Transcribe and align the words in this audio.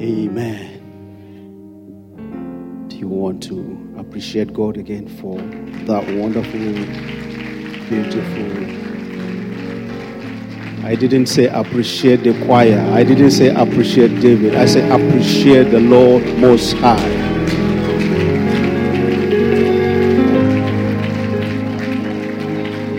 Amen. 0.00 0.78
Do 2.88 2.96
you 2.96 3.08
want 3.08 3.42
to 3.44 3.94
appreciate 3.98 4.52
God 4.52 4.76
again 4.76 5.08
for 5.08 5.36
that 5.86 6.06
wonderful, 6.14 6.52
beautiful? 7.88 8.68
I 10.86 10.94
didn't 10.94 11.26
say 11.26 11.46
appreciate 11.46 12.22
the 12.22 12.32
choir. 12.46 12.78
I 12.92 13.02
didn't 13.02 13.32
say 13.32 13.48
appreciate 13.48 14.20
David. 14.20 14.54
I 14.54 14.66
said 14.66 14.88
appreciate 14.92 15.64
the 15.64 15.80
Lord 15.80 16.24
Most 16.38 16.74
High. 16.74 16.96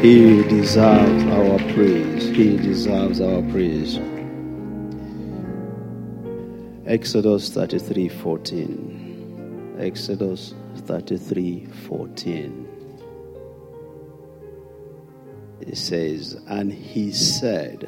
He 0.02 0.43
deserves 0.43 1.23
our 1.25 1.57
praise. 1.73 2.23
He 2.36 2.57
deserves 2.57 3.21
our 3.21 3.41
praise. 3.43 3.97
Exodus 6.90 7.50
33:14. 7.52 9.77
Exodus 9.80 10.55
33 10.76 11.68
14. 11.88 12.68
It 15.62 15.77
says, 15.77 16.41
And 16.48 16.73
he 16.73 17.12
said, 17.12 17.88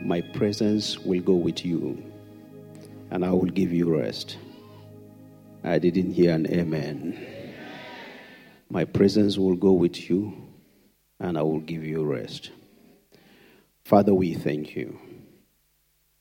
My 0.00 0.22
presence 0.22 0.98
will 0.98 1.20
go 1.20 1.34
with 1.34 1.66
you, 1.66 2.02
and 3.10 3.26
I 3.26 3.30
will 3.30 3.42
give 3.42 3.74
you 3.74 3.94
rest. 3.94 4.38
I 5.62 5.78
didn't 5.78 6.12
hear 6.12 6.32
an 6.32 6.50
amen. 6.50 7.18
My 8.70 8.86
presence 8.86 9.36
will 9.36 9.56
go 9.56 9.72
with 9.72 10.08
you 10.08 10.32
and 11.20 11.36
I 11.36 11.42
will 11.42 11.60
give 11.60 11.84
you 11.84 12.04
rest. 12.04 12.52
Father, 13.84 14.14
we 14.14 14.32
thank 14.32 14.76
you. 14.76 14.98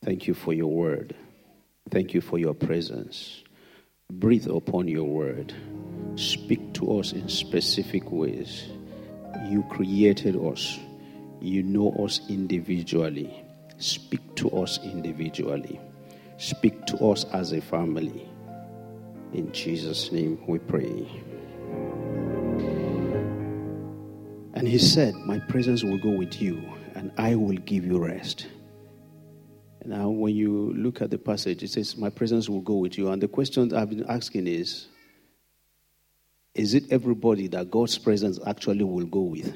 Thank 0.03 0.27
you 0.27 0.33
for 0.33 0.53
your 0.53 0.71
word. 0.71 1.15
Thank 1.89 2.13
you 2.13 2.21
for 2.21 2.37
your 2.37 2.53
presence. 2.53 3.43
Breathe 4.11 4.47
upon 4.47 4.87
your 4.87 5.05
word. 5.05 5.53
Speak 6.15 6.73
to 6.73 6.99
us 6.99 7.13
in 7.13 7.29
specific 7.29 8.11
ways. 8.11 8.65
You 9.49 9.63
created 9.69 10.35
us, 10.35 10.79
you 11.39 11.63
know 11.63 11.91
us 12.03 12.21
individually. 12.29 13.43
Speak 13.77 14.35
to 14.35 14.49
us 14.51 14.79
individually. 14.83 15.79
Speak 16.37 16.85
to 16.87 16.97
us 17.05 17.25
as 17.33 17.53
a 17.53 17.61
family. 17.61 18.27
In 19.33 19.51
Jesus' 19.51 20.11
name 20.11 20.39
we 20.47 20.59
pray. 20.59 21.07
And 24.53 24.67
he 24.67 24.77
said, 24.77 25.13
My 25.15 25.39
presence 25.39 25.83
will 25.83 25.99
go 25.99 26.09
with 26.09 26.41
you, 26.41 26.61
and 26.95 27.11
I 27.17 27.35
will 27.35 27.57
give 27.57 27.85
you 27.85 27.99
rest. 27.99 28.47
Now, 29.87 30.09
when 30.09 30.35
you 30.35 30.73
look 30.75 31.01
at 31.01 31.11
the 31.11 31.17
passage, 31.17 31.63
it 31.63 31.69
says, 31.69 31.95
My 31.95 32.09
presence 32.09 32.49
will 32.49 32.59
go 32.59 32.75
with 32.75 32.97
you. 32.97 33.09
And 33.09 33.21
the 33.21 33.27
question 33.29 33.73
I've 33.73 33.89
been 33.89 34.05
asking 34.09 34.45
is, 34.45 34.87
is 36.53 36.73
it 36.73 36.91
everybody 36.91 37.47
that 37.47 37.71
God's 37.71 37.97
presence 37.97 38.37
actually 38.45 38.83
will 38.83 39.05
go 39.05 39.21
with? 39.21 39.55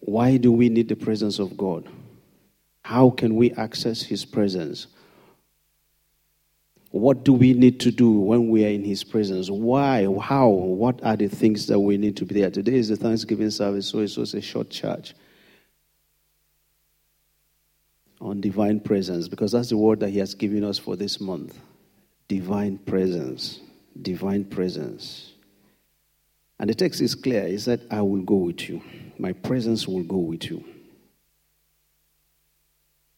Why 0.00 0.38
do 0.38 0.52
we 0.52 0.70
need 0.70 0.88
the 0.88 0.96
presence 0.96 1.38
of 1.38 1.54
God? 1.58 1.86
How 2.82 3.10
can 3.10 3.36
we 3.36 3.52
access 3.52 4.00
His 4.00 4.24
presence? 4.24 4.86
What 6.92 7.24
do 7.24 7.34
we 7.34 7.52
need 7.52 7.78
to 7.80 7.90
do 7.90 8.10
when 8.10 8.48
we 8.48 8.64
are 8.64 8.70
in 8.70 8.84
His 8.84 9.04
presence? 9.04 9.50
Why? 9.50 10.06
How? 10.18 10.48
What 10.48 11.04
are 11.04 11.16
the 11.16 11.28
things 11.28 11.66
that 11.66 11.78
we 11.78 11.98
need 11.98 12.16
to 12.16 12.24
be 12.24 12.40
there? 12.40 12.50
Today 12.50 12.76
is 12.76 12.88
the 12.88 12.96
Thanksgiving 12.96 13.50
service, 13.50 13.86
so 13.86 13.98
it's 13.98 14.14
just 14.14 14.32
a 14.32 14.40
short 14.40 14.70
charge 14.70 15.14
on 18.22 18.40
divine 18.40 18.80
presence 18.80 19.28
because 19.28 19.52
that's 19.52 19.68
the 19.68 19.76
word 19.76 20.00
that 20.00 20.10
He 20.10 20.18
has 20.18 20.34
given 20.34 20.64
us 20.64 20.78
for 20.78 20.96
this 20.96 21.20
month. 21.20 21.58
Divine 22.28 22.78
presence. 22.78 23.60
Divine 24.00 24.44
presence. 24.44 25.32
And 26.58 26.70
the 26.70 26.74
text 26.74 27.00
is 27.00 27.16
clear. 27.16 27.46
He 27.48 27.58
said, 27.58 27.86
I 27.90 28.00
will 28.02 28.22
go 28.22 28.36
with 28.36 28.68
you. 28.68 28.80
My 29.18 29.32
presence 29.32 29.88
will 29.88 30.04
go 30.04 30.18
with 30.18 30.44
you. 30.44 30.64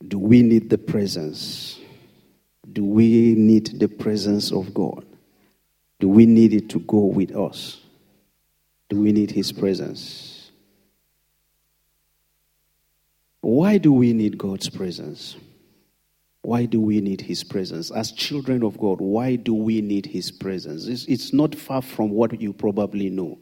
Do 0.09 0.19
we 0.19 0.43
need 0.43 0.71
the 0.71 0.79
presence? 0.79 1.79
Do 2.73 2.85
we 2.85 3.35
need 3.35 3.79
the 3.79 3.89
presence 3.89 4.51
of 4.51 4.73
God? 4.73 5.05
Do 6.01 6.09
we 6.09 6.25
need 6.25 6.55
it 6.55 6.71
to 6.71 6.81
go 6.81 7.01
with 7.01 7.37
us? 7.37 7.81
Do 8.89 9.01
we 9.01 9.13
need 9.13 9.31
His 9.31 9.53
presence? 9.53 10.34
Why 13.45 13.77
do 13.77 13.93
we 13.93 14.15
need 14.15 14.39
God's 14.39 14.71
presence? 14.71 15.37
Why 16.41 16.65
do 16.65 16.81
we 16.81 17.03
need 17.03 17.21
His 17.21 17.45
presence? 17.45 17.91
As 17.91 18.11
children 18.11 18.63
of 18.63 18.79
God, 18.79 19.03
why 19.03 19.37
do 19.37 19.53
we 19.53 19.83
need 19.83 20.07
His 20.07 20.31
presence? 20.31 20.87
It's, 20.87 21.05
it's 21.05 21.35
not 21.35 21.55
far 21.55 21.83
from 21.83 22.09
what 22.09 22.41
you 22.41 22.55
probably 22.55 23.11
know. 23.11 23.39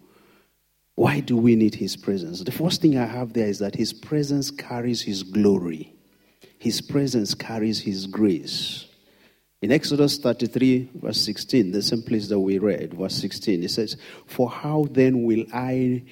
Why 0.97 1.21
do 1.21 1.37
we 1.37 1.55
need 1.55 1.77
His 1.77 1.97
presence? 1.97 2.43
The 2.43 2.51
first 2.51 2.83
thing 2.83 2.99
I 2.99 3.07
have 3.07 3.33
there 3.33 3.47
is 3.47 3.61
that 3.61 3.77
His 3.77 3.93
presence 3.93 4.51
carries 4.51 5.03
His 5.03 5.23
glory, 5.23 5.95
His 6.59 6.81
presence 6.81 7.33
carries 7.33 7.81
His 7.81 8.09
grace. 8.09 8.87
In 9.61 9.71
Exodus 9.71 10.19
33, 10.19 10.91
verse 10.95 11.21
16, 11.21 11.71
the 11.71 11.81
same 11.81 12.03
place 12.03 12.27
that 12.27 12.41
we 12.41 12.59
read, 12.59 12.95
verse 12.95 13.15
16, 13.15 13.63
it 13.63 13.71
says, 13.71 13.97
For 14.27 14.51
how 14.51 14.89
then 14.91 15.23
will 15.23 15.45
I 15.55 16.03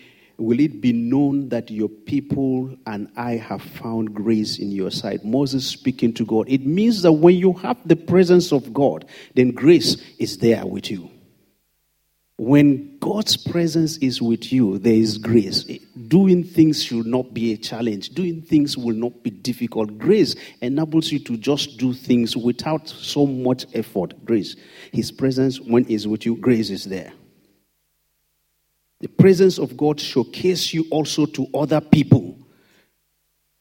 will 0.41 0.61
it 0.61 0.81
be 0.81 0.93
known 0.93 1.49
that 1.51 1.71
your 1.71 1.89
people 1.89 2.75
and 2.87 3.09
I 3.17 3.33
have 3.33 3.63
found 3.63 4.15
grace 4.15 4.59
in 4.59 4.71
your 4.71 4.91
sight? 4.91 5.25
Moses 5.25 5.67
speaking 5.67 6.13
to 6.15 6.25
God. 6.25 6.49
It 6.49 6.65
means 6.67 7.03
that 7.03 7.13
when 7.13 7.37
you 7.37 7.53
have 7.55 7.77
the 7.87 7.97
presence 7.97 8.53
of 8.53 8.73
God, 8.73 9.05
then 9.35 9.51
grace 9.51 9.97
is 10.19 10.39
there 10.39 10.67
with 10.67 10.91
you. 10.91 11.11
When 12.37 12.97
God's 13.01 13.37
presence 13.37 13.99
is 13.99 14.23
with 14.23 14.51
you, 14.51 14.79
there 14.79 14.95
is 14.95 15.19
grace. 15.19 15.65
Doing 16.09 16.43
things 16.43 16.83
should 16.83 17.05
not 17.05 17.35
be 17.35 17.53
a 17.53 17.59
challenge. 17.59 18.09
Doing 18.11 18.41
things 18.41 18.79
will 18.79 18.97
not 18.97 19.23
be 19.23 19.29
difficult. 19.29 19.99
Grace 19.99 20.35
enables 20.63 21.13
you 21.13 21.19
to 21.19 21.37
just 21.37 21.77
do 21.77 21.93
things 21.93 22.39
without 22.39 22.89
so 22.89 23.27
much 23.27 23.67
effort. 23.75 24.25
Grace. 24.25 24.57
His 24.91 25.13
presence, 25.13 25.61
when 25.61 25.85
is 25.85 26.09
with 26.09 26.25
you, 26.25 26.37
grace 26.37 26.71
is 26.71 26.87
there. 26.87 27.13
The 29.01 29.09
presence 29.09 29.59
of 29.59 29.77
God 29.77 29.99
showcases 29.99 30.75
you 30.75 30.87
also 30.91 31.27
to 31.27 31.47
other 31.55 31.81
people. 31.81 32.39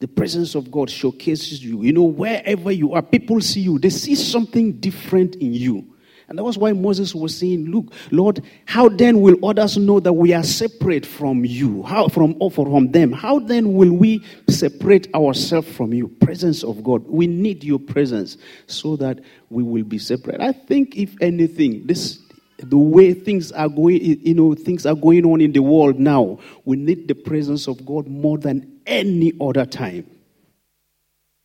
The 0.00 0.08
presence 0.08 0.54
of 0.54 0.70
God 0.70 0.90
showcases 0.90 1.62
you. 1.62 1.82
You 1.82 1.92
know, 1.92 2.04
wherever 2.04 2.70
you 2.70 2.94
are, 2.94 3.02
people 3.02 3.40
see 3.40 3.60
you, 3.60 3.78
they 3.78 3.90
see 3.90 4.14
something 4.14 4.72
different 4.80 5.36
in 5.36 5.52
you. 5.52 5.90
And 6.30 6.38
that 6.38 6.44
was 6.44 6.56
why 6.56 6.72
Moses 6.72 7.12
was 7.12 7.36
saying, 7.36 7.66
Look, 7.66 7.92
Lord, 8.12 8.42
how 8.64 8.88
then 8.88 9.20
will 9.20 9.36
others 9.44 9.76
know 9.76 9.98
that 9.98 10.12
we 10.12 10.32
are 10.32 10.44
separate 10.44 11.04
from 11.04 11.44
you? 11.44 11.82
How 11.82 12.06
from 12.06 12.38
from 12.50 12.92
them? 12.92 13.10
How 13.10 13.40
then 13.40 13.74
will 13.74 13.92
we 13.92 14.24
separate 14.48 15.12
ourselves 15.12 15.68
from 15.72 15.92
you? 15.92 16.06
Presence 16.06 16.62
of 16.62 16.84
God. 16.84 17.04
We 17.08 17.26
need 17.26 17.64
your 17.64 17.80
presence 17.80 18.36
so 18.68 18.94
that 18.96 19.18
we 19.48 19.64
will 19.64 19.82
be 19.82 19.98
separate. 19.98 20.40
I 20.40 20.52
think 20.52 20.96
if 20.96 21.16
anything, 21.20 21.84
this 21.88 22.19
the 22.68 22.78
way 22.78 23.14
things 23.14 23.52
are 23.52 23.68
going, 23.68 24.02
you 24.02 24.34
know, 24.34 24.54
things 24.54 24.86
are 24.86 24.94
going 24.94 25.24
on 25.24 25.40
in 25.40 25.52
the 25.52 25.62
world 25.62 25.98
now, 25.98 26.38
we 26.64 26.76
need 26.76 27.08
the 27.08 27.14
presence 27.14 27.66
of 27.66 27.84
God 27.86 28.06
more 28.08 28.38
than 28.38 28.80
any 28.86 29.32
other 29.40 29.64
time. 29.64 30.06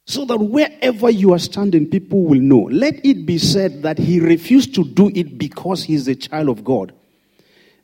So 0.07 0.25
that 0.25 0.37
wherever 0.37 1.09
you 1.09 1.33
are 1.33 1.39
standing, 1.39 1.89
people 1.89 2.23
will 2.23 2.39
know. 2.39 2.69
Let 2.71 3.05
it 3.05 3.25
be 3.25 3.37
said 3.37 3.83
that 3.83 3.97
he 3.97 4.19
refused 4.19 4.75
to 4.75 4.83
do 4.83 5.11
it 5.13 5.37
because 5.37 5.83
he 5.83 5.95
is 5.95 6.07
a 6.07 6.15
child 6.15 6.49
of 6.49 6.63
God. 6.63 6.93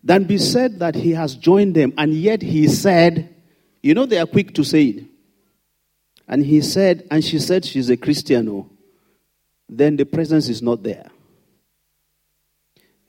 Then 0.04 0.24
be 0.24 0.38
said 0.38 0.80
that 0.80 0.96
he 0.96 1.12
has 1.12 1.36
joined 1.36 1.76
them, 1.76 1.94
and 1.98 2.14
yet 2.14 2.42
he 2.42 2.68
said, 2.68 3.36
you 3.84 3.94
know, 3.94 4.06
they 4.06 4.18
are 4.18 4.26
quick 4.26 4.54
to 4.56 4.64
say 4.64 4.86
it. 4.86 5.06
And 6.28 6.46
he 6.46 6.62
said, 6.62 7.08
and 7.12 7.24
she 7.24 7.40
said 7.40 7.66
she's 7.66 7.90
a 7.90 7.98
Christian, 7.98 8.50
oh, 8.50 8.70
then 9.70 9.98
the 9.98 10.06
presence 10.06 10.50
is 10.50 10.62
not 10.62 10.82
there. 10.82 11.11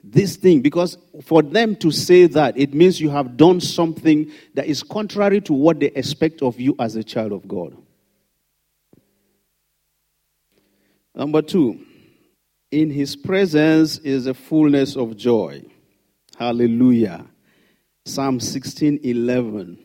This 0.04 0.36
thing, 0.36 0.62
because 0.62 0.98
for 1.22 1.42
them 1.42 1.76
to 1.76 1.92
say 1.92 2.26
that, 2.26 2.58
it 2.58 2.74
means 2.74 3.00
you 3.00 3.10
have 3.10 3.36
done 3.36 3.60
something 3.60 4.30
that 4.54 4.66
is 4.66 4.82
contrary 4.82 5.40
to 5.42 5.52
what 5.52 5.78
they 5.78 5.86
expect 5.86 6.42
of 6.42 6.58
you 6.58 6.74
as 6.80 6.96
a 6.96 7.04
child 7.04 7.32
of 7.32 7.46
God. 7.46 7.76
Number 11.14 11.42
two, 11.42 11.78
in 12.70 12.90
his 12.90 13.14
presence 13.14 13.98
is 13.98 14.26
a 14.26 14.34
fullness 14.34 14.96
of 14.96 15.16
joy. 15.16 15.62
Hallelujah. 16.36 17.26
Psalm 18.04 18.40
16 18.40 19.00
11. 19.04 19.78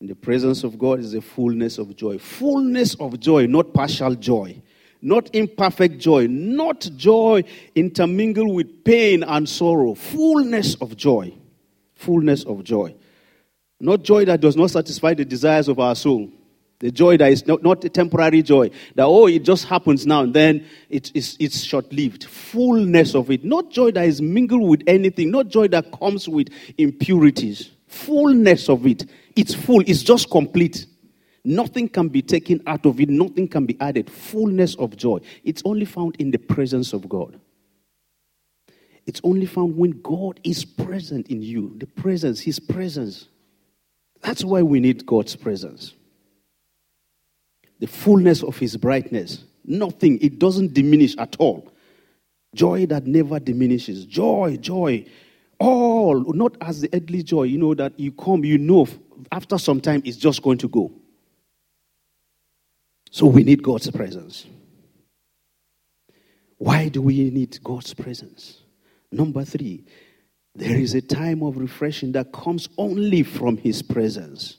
In 0.00 0.06
the 0.06 0.14
presence 0.14 0.64
of 0.64 0.78
God 0.78 1.00
is 1.00 1.14
a 1.14 1.22
fullness 1.22 1.78
of 1.78 1.96
joy. 1.96 2.18
Fullness 2.18 2.94
of 2.96 3.18
joy, 3.20 3.46
not 3.46 3.72
partial 3.72 4.14
joy, 4.14 4.60
not 5.04 5.28
imperfect 5.34 5.98
joy, 5.98 6.26
not 6.26 6.88
joy 6.96 7.44
intermingled 7.74 8.54
with 8.54 8.84
pain 8.84 9.22
and 9.22 9.48
sorrow. 9.48 9.94
Fullness 9.94 10.76
of 10.76 10.96
joy. 10.96 11.32
Fullness 11.94 12.44
of 12.44 12.64
joy. 12.64 12.94
Not 13.78 14.02
joy 14.02 14.24
that 14.24 14.40
does 14.40 14.56
not 14.56 14.70
satisfy 14.70 15.12
the 15.12 15.26
desires 15.26 15.68
of 15.68 15.78
our 15.78 15.94
soul. 15.94 16.30
The 16.78 16.90
joy 16.90 17.18
that 17.18 17.30
is 17.30 17.46
not, 17.46 17.62
not 17.62 17.84
a 17.84 17.88
temporary 17.88 18.42
joy, 18.42 18.70
that, 18.94 19.04
oh, 19.04 19.26
it 19.26 19.44
just 19.44 19.66
happens 19.66 20.06
now 20.06 20.22
and 20.22 20.34
then 20.34 20.66
it, 20.88 21.12
it's, 21.14 21.36
it's 21.38 21.62
short 21.62 21.92
lived. 21.92 22.24
Fullness 22.24 23.14
of 23.14 23.30
it. 23.30 23.44
Not 23.44 23.70
joy 23.70 23.90
that 23.92 24.06
is 24.06 24.22
mingled 24.22 24.68
with 24.68 24.82
anything, 24.86 25.30
not 25.30 25.48
joy 25.48 25.68
that 25.68 25.92
comes 25.92 26.28
with 26.28 26.48
impurities. 26.78 27.70
Fullness 27.88 28.70
of 28.70 28.86
it. 28.86 29.04
It's 29.36 29.54
full, 29.54 29.82
it's 29.86 30.02
just 30.02 30.30
complete. 30.30 30.86
Nothing 31.44 31.88
can 31.88 32.08
be 32.08 32.22
taken 32.22 32.62
out 32.66 32.86
of 32.86 33.00
it, 33.00 33.10
nothing 33.10 33.48
can 33.48 33.66
be 33.66 33.76
added. 33.80 34.10
Fullness 34.10 34.74
of 34.76 34.96
joy. 34.96 35.18
It's 35.44 35.62
only 35.64 35.84
found 35.84 36.16
in 36.18 36.30
the 36.30 36.38
presence 36.38 36.92
of 36.92 37.08
God. 37.08 37.38
It's 39.06 39.20
only 39.22 39.44
found 39.44 39.76
when 39.76 40.00
God 40.00 40.40
is 40.44 40.64
present 40.64 41.28
in 41.28 41.42
you. 41.42 41.74
The 41.76 41.86
presence, 41.86 42.40
His 42.40 42.58
presence. 42.58 43.28
That's 44.22 44.42
why 44.42 44.62
we 44.62 44.80
need 44.80 45.04
God's 45.04 45.36
presence. 45.36 45.92
The 47.80 47.86
fullness 47.86 48.42
of 48.42 48.56
His 48.56 48.78
brightness. 48.78 49.44
Nothing, 49.66 50.18
it 50.22 50.38
doesn't 50.38 50.72
diminish 50.72 51.14
at 51.18 51.36
all. 51.38 51.70
Joy 52.54 52.86
that 52.86 53.06
never 53.06 53.38
diminishes. 53.38 54.06
Joy, 54.06 54.56
joy. 54.58 55.04
All, 55.58 56.20
not 56.32 56.56
as 56.62 56.80
the 56.80 56.88
earthly 56.94 57.22
joy, 57.22 57.44
you 57.44 57.58
know, 57.58 57.74
that 57.74 57.98
you 57.98 58.12
come, 58.12 58.44
you 58.44 58.56
know, 58.56 58.86
after 59.30 59.58
some 59.58 59.80
time 59.80 60.00
it's 60.06 60.16
just 60.16 60.42
going 60.42 60.58
to 60.58 60.68
go. 60.68 60.90
So 63.14 63.26
we 63.26 63.44
need 63.44 63.62
God's 63.62 63.88
presence. 63.92 64.44
Why 66.58 66.88
do 66.88 67.00
we 67.00 67.30
need 67.30 67.62
God's 67.62 67.94
presence? 67.94 68.58
Number 69.12 69.44
three, 69.44 69.84
there 70.56 70.76
is 70.76 70.94
a 70.94 71.00
time 71.00 71.44
of 71.44 71.56
refreshing 71.56 72.10
that 72.12 72.32
comes 72.32 72.68
only 72.76 73.22
from 73.22 73.56
His 73.56 73.82
presence. 73.82 74.56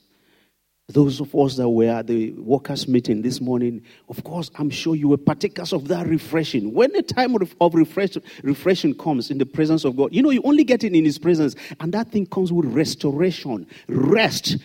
Those 0.88 1.20
of 1.20 1.34
us 1.34 1.56
that 1.56 1.68
were 1.68 1.90
at 1.90 2.06
the 2.06 2.30
workers' 2.30 2.88
meeting 2.88 3.20
this 3.20 3.42
morning, 3.42 3.82
of 4.08 4.24
course, 4.24 4.50
I'm 4.58 4.70
sure 4.70 4.94
you 4.94 5.08
were 5.08 5.18
partakers 5.18 5.74
of 5.74 5.88
that 5.88 6.06
refreshing. 6.06 6.72
When 6.72 6.90
the 6.92 7.02
time 7.02 7.36
of 7.60 7.74
refresh, 7.74 8.16
refreshing 8.42 8.94
comes 8.94 9.30
in 9.30 9.36
the 9.36 9.44
presence 9.44 9.84
of 9.84 9.98
God, 9.98 10.14
you 10.14 10.22
know, 10.22 10.30
you 10.30 10.40
only 10.44 10.64
get 10.64 10.82
it 10.82 10.94
in 10.94 11.04
His 11.04 11.18
presence, 11.18 11.56
and 11.78 11.92
that 11.92 12.10
thing 12.10 12.24
comes 12.24 12.54
with 12.54 12.64
restoration, 12.64 13.66
rest, 13.86 14.56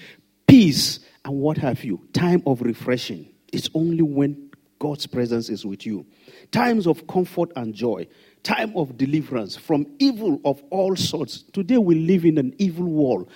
peace, 0.47 0.99
and 1.25 1.41
what 1.41 1.57
have 1.57 1.83
you. 1.83 1.99
Time 2.13 2.41
of 2.45 2.61
refreshing. 2.61 3.27
It's 3.51 3.69
only 3.73 4.01
when 4.01 4.51
God's 4.79 5.05
presence 5.05 5.49
is 5.49 5.65
with 5.65 5.85
you. 5.85 6.05
Times 6.51 6.87
of 6.87 7.05
comfort 7.07 7.51
and 7.55 7.73
joy 7.73 8.07
time 8.43 8.75
of 8.75 8.97
deliverance 8.97 9.55
from 9.55 9.85
evil 9.99 10.41
of 10.45 10.61
all 10.69 10.95
sorts. 10.95 11.43
Today 11.53 11.77
we 11.77 11.95
live 11.95 12.25
in 12.25 12.37
an 12.37 12.53
evil 12.57 12.85
world. 12.85 13.29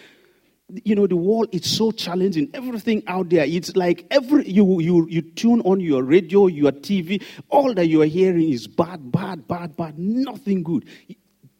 You 0.83 0.95
know, 0.95 1.05
the 1.05 1.15
world 1.15 1.49
is 1.51 1.65
so 1.69 1.91
challenging. 1.91 2.49
Everything 2.53 3.03
out 3.05 3.29
there, 3.29 3.45
it's 3.45 3.75
like 3.75 4.07
every 4.09 4.49
you 4.49 4.79
you 4.79 5.07
you 5.07 5.21
tune 5.21 5.61
on 5.61 5.79
your 5.79 6.01
radio, 6.01 6.47
your 6.47 6.71
TV, 6.71 7.23
all 7.49 7.73
that 7.75 7.85
you 7.85 8.01
are 8.01 8.07
hearing 8.07 8.49
is 8.51 8.65
bad, 8.65 9.11
bad, 9.11 9.47
bad, 9.47 9.77
bad, 9.77 9.99
nothing 9.99 10.63
good. 10.63 10.87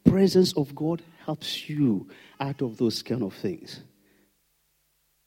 Presence 0.06 0.54
of 0.54 0.74
God 0.74 1.04
helps 1.24 1.70
you 1.70 2.08
out 2.40 2.62
of 2.62 2.78
those 2.78 3.04
kind 3.04 3.22
of 3.22 3.34
things. 3.36 3.82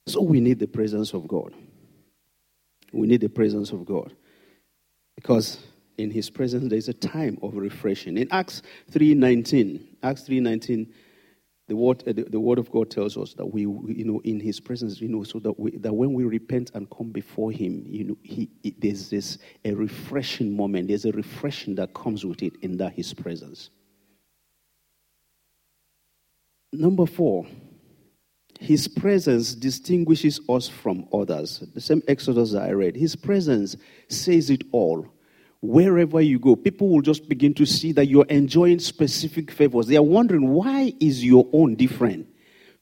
So 0.08 0.22
we 0.22 0.40
need 0.40 0.58
the 0.58 0.66
presence 0.66 1.12
of 1.12 1.28
God. 1.28 1.54
We 2.92 3.06
need 3.06 3.20
the 3.20 3.28
presence 3.28 3.72
of 3.72 3.84
God. 3.84 4.14
Because 5.14 5.58
in 5.96 6.10
his 6.10 6.30
presence 6.30 6.68
there 6.68 6.78
is 6.78 6.88
a 6.88 6.94
time 6.94 7.38
of 7.42 7.56
refreshing. 7.56 8.16
In 8.16 8.28
acts 8.30 8.62
3.19 8.92 9.84
acts 10.02 10.22
3.19 10.22 10.88
the 11.66 11.76
word, 11.76 12.02
uh, 12.06 12.14
the, 12.14 12.40
word 12.40 12.58
of 12.58 12.70
god 12.70 12.90
tells 12.90 13.18
us 13.18 13.34
that 13.34 13.44
we, 13.44 13.62
you 13.62 14.04
know 14.04 14.20
in 14.24 14.40
his 14.40 14.58
presence 14.58 15.00
you 15.00 15.08
know 15.08 15.22
so 15.22 15.38
that 15.40 15.58
we, 15.58 15.72
that 15.78 15.92
when 15.92 16.14
we 16.14 16.24
repent 16.24 16.70
and 16.72 16.88
come 16.88 17.10
before 17.10 17.50
him 17.50 17.82
you 17.84 18.04
know 18.04 18.16
he, 18.22 18.48
there's 18.78 19.10
this 19.10 19.38
a 19.64 19.72
refreshing 19.72 20.56
moment. 20.56 20.88
There's 20.88 21.04
a 21.04 21.12
refreshing 21.12 21.74
that 21.76 21.94
comes 21.94 22.24
with 22.24 22.42
it 22.42 22.54
in 22.62 22.76
that 22.78 22.94
his 22.94 23.12
presence. 23.12 23.70
Number 26.72 27.06
four 27.06 27.46
his 28.58 28.88
presence 28.88 29.54
distinguishes 29.54 30.40
us 30.48 30.68
from 30.68 31.06
others 31.12 31.62
the 31.74 31.80
same 31.80 32.02
exodus 32.08 32.52
that 32.52 32.62
i 32.62 32.70
read 32.70 32.94
his 32.94 33.16
presence 33.16 33.76
says 34.08 34.50
it 34.50 34.62
all 34.72 35.06
wherever 35.60 36.20
you 36.20 36.38
go, 36.38 36.56
people 36.56 36.88
will 36.88 37.00
just 37.00 37.28
begin 37.28 37.54
to 37.54 37.66
see 37.66 37.92
that 37.92 38.06
you're 38.06 38.26
enjoying 38.26 38.78
specific 38.78 39.50
favors. 39.50 39.86
They 39.86 39.96
are 39.96 40.02
wondering, 40.02 40.48
why 40.48 40.92
is 41.00 41.24
your 41.24 41.48
own 41.52 41.74
different? 41.74 42.28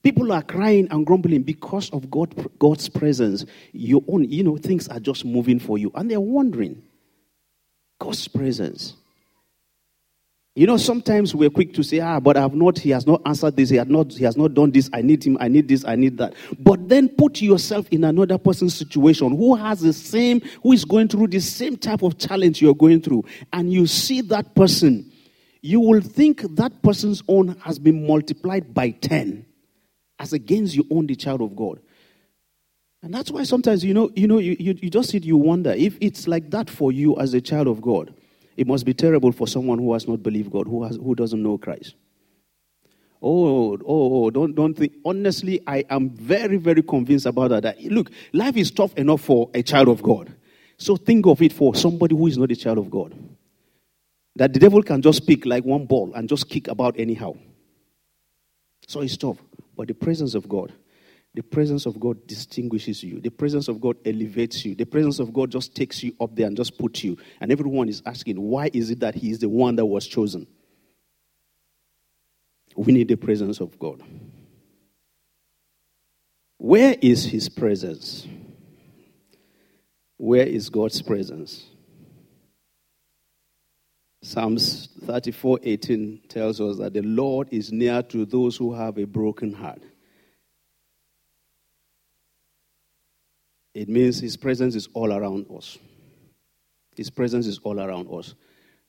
People 0.02 0.32
are 0.32 0.43
crying 0.43 0.87
and 0.90 1.05
grumbling 1.05 1.43
because 1.43 1.90
of 1.90 2.11
God, 2.11 2.49
God's 2.58 2.88
presence. 2.88 3.44
Your 3.73 4.02
own, 4.06 4.25
you 4.31 4.44
know, 4.44 4.56
things 4.56 4.88
are 4.88 5.00
just 5.00 5.25
moving 5.25 5.58
for 5.58 5.78
you. 5.78 5.90
And 5.94 6.11
they're 6.11 6.20
wondering, 6.20 6.82
God's 7.99 8.28
presence. 8.28 8.94
You 10.56 10.67
know, 10.67 10.79
sometimes 10.79 11.35
we're 11.35 11.50
quick 11.50 11.75
to 11.75 11.82
say, 11.82 12.00
ah, 12.00 12.19
but 12.19 12.38
I've 12.38 12.55
not, 12.55 12.79
he 12.79 12.88
has 12.88 13.06
not 13.06 13.20
answered 13.26 13.56
this, 13.56 13.69
he 13.69 13.76
has 13.76 13.88
not, 13.88 14.11
he 14.11 14.25
has 14.25 14.38
not 14.38 14.55
done 14.55 14.70
this, 14.70 14.88
I 14.91 15.03
need 15.03 15.23
him, 15.23 15.37
I 15.38 15.49
need 15.49 15.69
this, 15.69 15.85
I 15.85 15.97
need 15.97 16.17
that. 16.17 16.32
But 16.58 16.88
then 16.88 17.11
put 17.11 17.43
yourself 17.43 17.87
in 17.91 18.05
another 18.05 18.38
person's 18.38 18.75
situation 18.75 19.37
who 19.37 19.55
has 19.55 19.81
the 19.81 19.93
same, 19.93 20.41
who 20.62 20.73
is 20.73 20.87
going 20.87 21.08
through 21.08 21.26
the 21.26 21.41
same 21.41 21.76
type 21.76 22.03
of 22.03 22.17
challenge 22.17 22.62
you're 22.62 22.75
going 22.75 23.03
through, 23.03 23.26
and 23.53 23.70
you 23.70 23.87
see 23.87 24.23
that 24.23 24.55
person, 24.55 25.12
you 25.61 25.79
will 25.79 26.00
think 26.00 26.41
that 26.56 26.82
person's 26.82 27.23
own 27.29 27.49
has 27.59 27.79
been 27.79 28.06
multiplied 28.06 28.73
by 28.73 28.93
10 28.93 29.44
as 30.19 30.32
against 30.32 30.75
your 30.75 30.87
own, 30.91 31.06
the 31.06 31.17
child 31.17 31.43
of 31.43 31.55
God. 31.55 31.81
And 33.02 33.12
that's 33.12 33.31
why 33.31 33.43
sometimes, 33.43 33.85
you 33.85 33.93
know, 33.93 34.11
you 34.17 34.26
know, 34.26 34.38
you, 34.38 34.56
you, 34.59 34.75
you 34.81 34.88
just 34.88 35.11
sit, 35.11 35.23
you 35.23 35.37
wonder 35.37 35.73
if 35.73 35.99
it's 36.00 36.26
like 36.26 36.50
that 36.52 36.70
for 36.70 36.93
you 36.93 37.14
as 37.19 37.35
a 37.35 37.43
child 37.43 37.69
of 37.69 37.82
God 37.82 38.14
it 38.56 38.67
must 38.67 38.85
be 38.87 38.94
terrible 38.94 39.32
for 39.32 39.47
someone 39.47 39.79
who 39.79 39.93
has 39.93 40.08
not 40.08 40.23
believed 40.23 40.50
God, 40.50 40.67
who, 40.67 40.85
has, 40.85 40.97
who 40.97 41.14
doesn't 41.14 41.43
know 41.43 41.58
Christ. 41.58 41.94
Oh, 43.23 43.75
oh, 43.75 43.79
oh, 43.87 44.31
don't, 44.31 44.55
don't 44.55 44.75
think. 44.75 44.94
Honestly, 45.05 45.61
I 45.67 45.85
am 45.91 46.11
very, 46.11 46.58
very 46.58 46.82
convinced 46.82 47.26
about 47.26 47.50
that. 47.50 47.62
that. 47.64 47.82
Look, 47.82 48.11
life 48.32 48.56
is 48.56 48.70
tough 48.70 48.94
enough 48.97 49.23
for 49.23 49.50
a 49.55 49.62
child 49.62 49.88
of 49.88 50.03
God. 50.03 50.35
So 50.79 50.97
think 50.97 51.26
of 51.26 51.41
it 51.43 51.53
for 51.53 51.75
somebody 51.75 52.14
who 52.14 52.26
is 52.26 52.37
not 52.37 52.50
a 52.53 52.56
child 52.56 52.79
of 52.79 52.91
God. 52.91 53.14
That 54.37 54.53
the 54.53 54.61
devil 54.61 54.82
can 54.82 55.00
just 55.00 55.26
pick 55.26 55.47
like 55.47 55.64
one 55.64 55.87
ball 55.87 56.12
and 56.14 56.29
just 56.29 56.49
kick 56.49 56.69
about 56.69 56.99
anyhow. 56.99 57.35
So 58.87 59.00
it's 59.00 59.17
tough. 59.17 59.38
But 59.76 59.88
the 59.88 59.94
presence 59.94 60.35
of 60.35 60.49
God, 60.49 60.73
the 61.37 61.43
presence 61.43 61.85
of 61.85 62.00
God 62.00 62.27
distinguishes 62.27 63.03
you. 63.03 63.21
The 63.21 63.31
presence 63.31 63.69
of 63.69 63.79
God 63.79 63.99
elevates 64.06 64.65
you. 64.65 64.75
The 64.75 64.87
presence 64.87 65.19
of 65.19 65.35
God 65.35 65.50
just 65.50 65.77
takes 65.77 66.03
you 66.03 66.17
up 66.19 66.35
there 66.35 66.47
and 66.47 66.56
just 66.56 66.79
puts 66.79 67.05
you. 67.05 67.19
And 67.43 67.53
everyone 67.53 67.91
is 67.91 68.03
asking, 68.06 68.41
why 68.41 68.71
is 68.73 68.88
it 68.88 69.00
that 69.00 69.14
He 69.14 69.31
is 69.31 69.40
the 69.40 69.49
one 69.50 69.76
that 69.76 69.85
was 69.85 70.07
chosen? 70.07 70.47
We 72.75 72.95
need 72.95 73.09
the 73.09 73.16
presence 73.16 73.61
of 73.61 73.78
God. 73.78 74.02
Where 76.57 76.97
is 77.02 77.26
His 77.26 77.50
presence? 77.50 78.26
Where 80.16 80.47
is 80.47 80.71
God's 80.71 81.02
presence? 81.02 81.66
Psalms 84.23 84.88
34 85.05 85.59
18 85.62 86.23
tells 86.28 86.62
us 86.62 86.78
that 86.78 86.95
the 86.95 87.02
Lord 87.02 87.49
is 87.50 87.73
near 87.73 88.02
to 88.05 88.25
those 88.25 88.57
who 88.57 88.73
have 88.73 88.97
a 88.97 89.05
broken 89.05 89.52
heart 89.52 89.83
It 93.76 93.90
means 93.90 94.21
His 94.21 94.38
presence 94.38 94.75
is 94.75 94.88
all 94.95 95.12
around 95.12 95.45
us. 95.54 95.76
His 96.97 97.11
presence 97.11 97.47
is 97.47 97.59
all 97.59 97.78
around 97.78 98.09
us. 98.11 98.35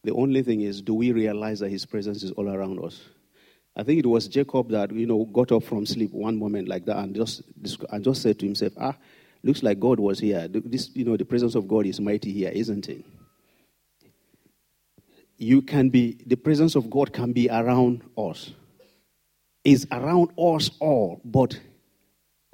The 0.05 0.13
only 0.13 0.43
thing 0.43 0.61
is, 0.61 0.81
do 0.81 0.93
we 0.93 1.11
realize 1.11 1.59
that 1.59 1.67
His 1.69 1.85
presence 1.85 2.23
is 2.23 2.31
all 2.31 2.47
around 2.47 2.79
us? 2.81 3.01
I 3.75 3.83
think 3.83 3.99
it 3.99 4.05
was 4.05 4.29
Jacob 4.29 4.69
that 4.69 4.93
you 4.93 5.05
know 5.05 5.25
got 5.25 5.51
up 5.51 5.63
from 5.63 5.85
sleep 5.85 6.13
one 6.13 6.39
moment 6.39 6.69
like 6.69 6.85
that 6.85 6.99
and 6.99 7.13
just 7.13 7.41
and 7.89 8.01
just 8.01 8.21
said 8.21 8.39
to 8.39 8.45
himself, 8.45 8.71
"Ah, 8.77 8.95
looks 9.43 9.61
like 9.61 9.77
God 9.77 9.99
was 9.99 10.19
here. 10.19 10.47
This, 10.47 10.89
you 10.95 11.03
know, 11.03 11.17
the 11.17 11.25
presence 11.25 11.55
of 11.55 11.67
God 11.67 11.85
is 11.85 11.99
mighty 11.99 12.31
here, 12.31 12.51
isn't 12.53 12.87
it?" 12.87 13.03
You 15.37 15.61
can 15.63 15.89
be 15.89 16.17
the 16.25 16.37
presence 16.37 16.75
of 16.75 16.89
God 16.89 17.11
can 17.11 17.33
be 17.33 17.49
around 17.49 18.03
us. 18.17 18.53
Is 19.65 19.85
around 19.91 20.31
us 20.37 20.71
all, 20.79 21.19
but 21.25 21.59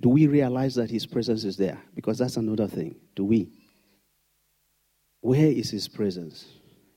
do 0.01 0.09
we 0.09 0.27
realize 0.27 0.75
that 0.75 0.89
His 0.89 1.05
presence 1.05 1.43
is 1.43 1.57
there? 1.57 1.79
Because 1.95 2.17
that's 2.17 2.37
another 2.37 2.67
thing. 2.67 2.95
Do 3.15 3.25
we? 3.25 3.49
Where 5.21 5.47
is 5.47 5.69
His 5.69 5.87
presence? 5.87 6.45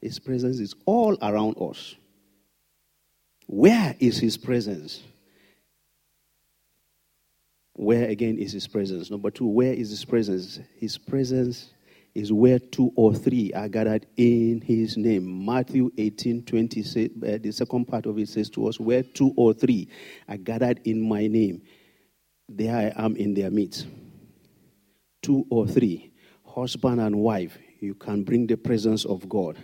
His 0.01 0.19
presence 0.19 0.59
is 0.59 0.75
all 0.85 1.17
around 1.23 1.57
us. 1.61 1.95
Where 3.47 3.95
is 4.01 4.19
His 4.19 4.37
presence? 4.37 5.03
Where 7.75 8.09
again 8.09 8.39
is 8.39 8.53
His 8.53 8.67
presence? 8.67 9.11
Number 9.11 9.31
two, 9.31 9.47
where 9.47 9.73
is 9.73 9.91
His 9.91 10.05
presence? 10.05 10.59
His 10.79 10.99
presence 10.99 11.71
is 12.15 12.33
where 12.33 12.59
two 12.59 12.91
or 12.97 13.15
three 13.15 13.53
are 13.53 13.69
gathered 13.69 14.07
in 14.17 14.63
His 14.63 14.97
name. 14.97 15.45
Matthew 15.45 15.93
18 15.99 16.45
20, 16.45 16.81
uh, 16.81 17.39
the 17.41 17.53
second 17.53 17.85
part 17.85 18.07
of 18.07 18.19
it 18.19 18.29
says 18.29 18.49
to 18.51 18.67
us, 18.67 18.81
Where 18.81 19.03
two 19.03 19.33
or 19.37 19.53
three 19.53 19.89
are 20.29 20.39
gathered 20.39 20.81
in 20.85 21.07
my 21.07 21.27
name 21.27 21.63
there 22.49 22.77
I 22.77 23.05
am 23.05 23.17
in 23.17 23.35
their 23.35 23.51
midst. 23.51 23.87
two 25.23 25.45
or 25.51 25.67
three, 25.67 26.13
husband 26.45 27.01
and 27.01 27.17
wife, 27.17 27.59
you 27.81 27.95
can 27.95 28.23
bring 28.23 28.47
the 28.47 28.57
presence 28.57 29.05
of 29.05 29.29
God. 29.29 29.57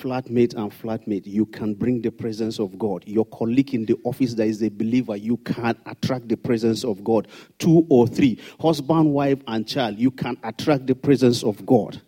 Flatmate 0.00 0.54
and 0.54 0.70
flatmate, 0.70 1.26
you 1.26 1.44
can 1.44 1.74
bring 1.74 2.02
the 2.02 2.10
presence 2.12 2.60
of 2.60 2.78
God. 2.78 3.02
Your 3.04 3.24
colleague 3.24 3.74
in 3.74 3.84
the 3.84 3.96
office 4.04 4.34
that 4.34 4.46
is 4.46 4.62
a 4.62 4.68
believer, 4.68 5.16
you 5.16 5.38
can 5.38 5.76
attract 5.86 6.28
the 6.28 6.36
presence 6.36 6.84
of 6.84 7.02
God. 7.02 7.26
Two 7.58 7.84
or 7.88 8.06
three, 8.06 8.38
husband, 8.60 9.12
wife, 9.12 9.40
and 9.48 9.66
child, 9.66 9.98
you 9.98 10.12
can 10.12 10.36
attract 10.44 10.86
the 10.86 10.94
presence 10.94 11.42
of 11.42 11.66
God. 11.66 12.00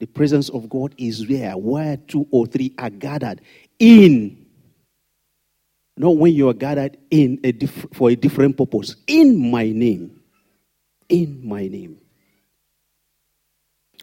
The 0.00 0.06
presence 0.06 0.50
of 0.50 0.68
God 0.68 0.94
is 0.98 1.26
there 1.26 1.56
where 1.56 1.96
two 1.96 2.26
or 2.32 2.46
three 2.46 2.74
are 2.78 2.90
gathered 2.90 3.40
in. 3.78 4.43
Not 5.96 6.16
when 6.16 6.32
you 6.32 6.48
are 6.48 6.54
gathered 6.54 6.96
in 7.10 7.40
a 7.44 7.52
diff- 7.52 7.86
for 7.92 8.10
a 8.10 8.16
different 8.16 8.56
purpose. 8.56 8.96
In 9.06 9.50
my 9.50 9.70
name. 9.70 10.20
In 11.08 11.46
my 11.46 11.68
name. 11.68 11.98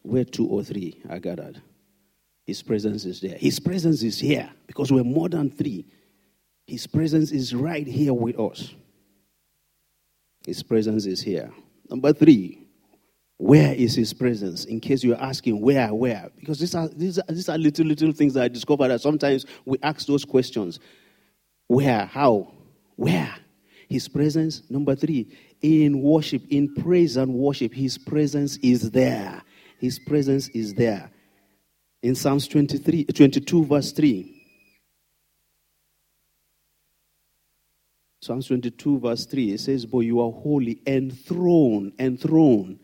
Where 0.04 0.24
two 0.24 0.48
or 0.48 0.64
three 0.64 1.02
are 1.10 1.20
gathered. 1.20 1.62
His 2.46 2.64
presence 2.64 3.06
is 3.06 3.20
there. 3.22 3.38
His 3.38 3.60
presence 3.60 4.04
is 4.04 4.20
here 4.20 4.50
because 4.68 4.92
we're 4.92 5.04
more 5.04 5.30
than 5.30 5.50
three. 5.50 5.86
His 6.66 6.88
presence 6.88 7.32
is 7.32 7.54
right 7.54 7.86
here 7.86 8.14
with 8.14 8.40
us. 8.40 8.74
His 10.46 10.64
presence 10.64 11.06
is 11.06 11.22
here. 11.22 11.52
Number 11.90 12.14
three, 12.14 12.62
where 13.38 13.74
is 13.74 13.96
his 13.96 14.14
presence? 14.14 14.66
In 14.66 14.80
case 14.80 15.04
you're 15.04 15.22
asking 15.22 15.62
where, 15.62 15.94
where? 15.94 16.30
Because 16.40 16.60
these 16.60 16.74
are, 16.76 16.88
these 16.88 17.20
are, 17.20 17.26
these 17.28 17.50
are 17.50 17.58
little, 17.58 17.86
little 17.86 18.12
things 18.12 18.34
that 18.36 18.44
I 18.44 18.48
discovered 18.48 18.90
that 18.90 19.02
sometimes 19.02 19.46
we 19.66 19.78
ask 19.84 20.08
those 20.08 20.24
questions. 20.24 20.80
Where? 21.72 22.06
How? 22.06 22.52
Where? 22.98 23.34
His 23.88 24.10
presence. 24.10 24.62
Number 24.70 24.94
three, 24.94 25.32
in 25.62 26.02
worship, 26.02 26.44
in 26.50 26.76
praise 26.76 27.16
and 27.16 27.34
worship, 27.34 27.74
his 27.74 27.98
presence 27.98 28.58
is 28.58 28.92
there. 28.92 29.42
His 29.80 29.98
presence 29.98 30.50
is 30.50 30.74
there. 30.74 31.10
In 32.04 32.14
Psalms 32.14 32.50
23, 32.50 33.06
22, 33.06 33.64
verse 33.64 33.94
3. 33.94 34.44
Psalms 38.20 38.48
22, 38.48 39.00
verse 39.00 39.26
3, 39.26 39.54
it 39.54 39.62
says, 39.62 39.86
But 39.86 40.00
you 40.00 40.20
are 40.20 40.30
holy, 40.30 40.82
enthroned, 40.86 41.94
enthroned 41.98 42.80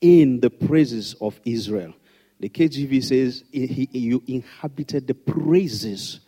in 0.00 0.40
the 0.40 0.48
praises 0.48 1.14
of 1.20 1.38
Israel. 1.44 1.92
The 2.40 2.48
KJV 2.48 3.04
says, 3.04 3.44
he, 3.52 3.90
You 3.92 4.22
inhabited 4.26 5.06
the 5.06 5.14
praises. 5.14 6.20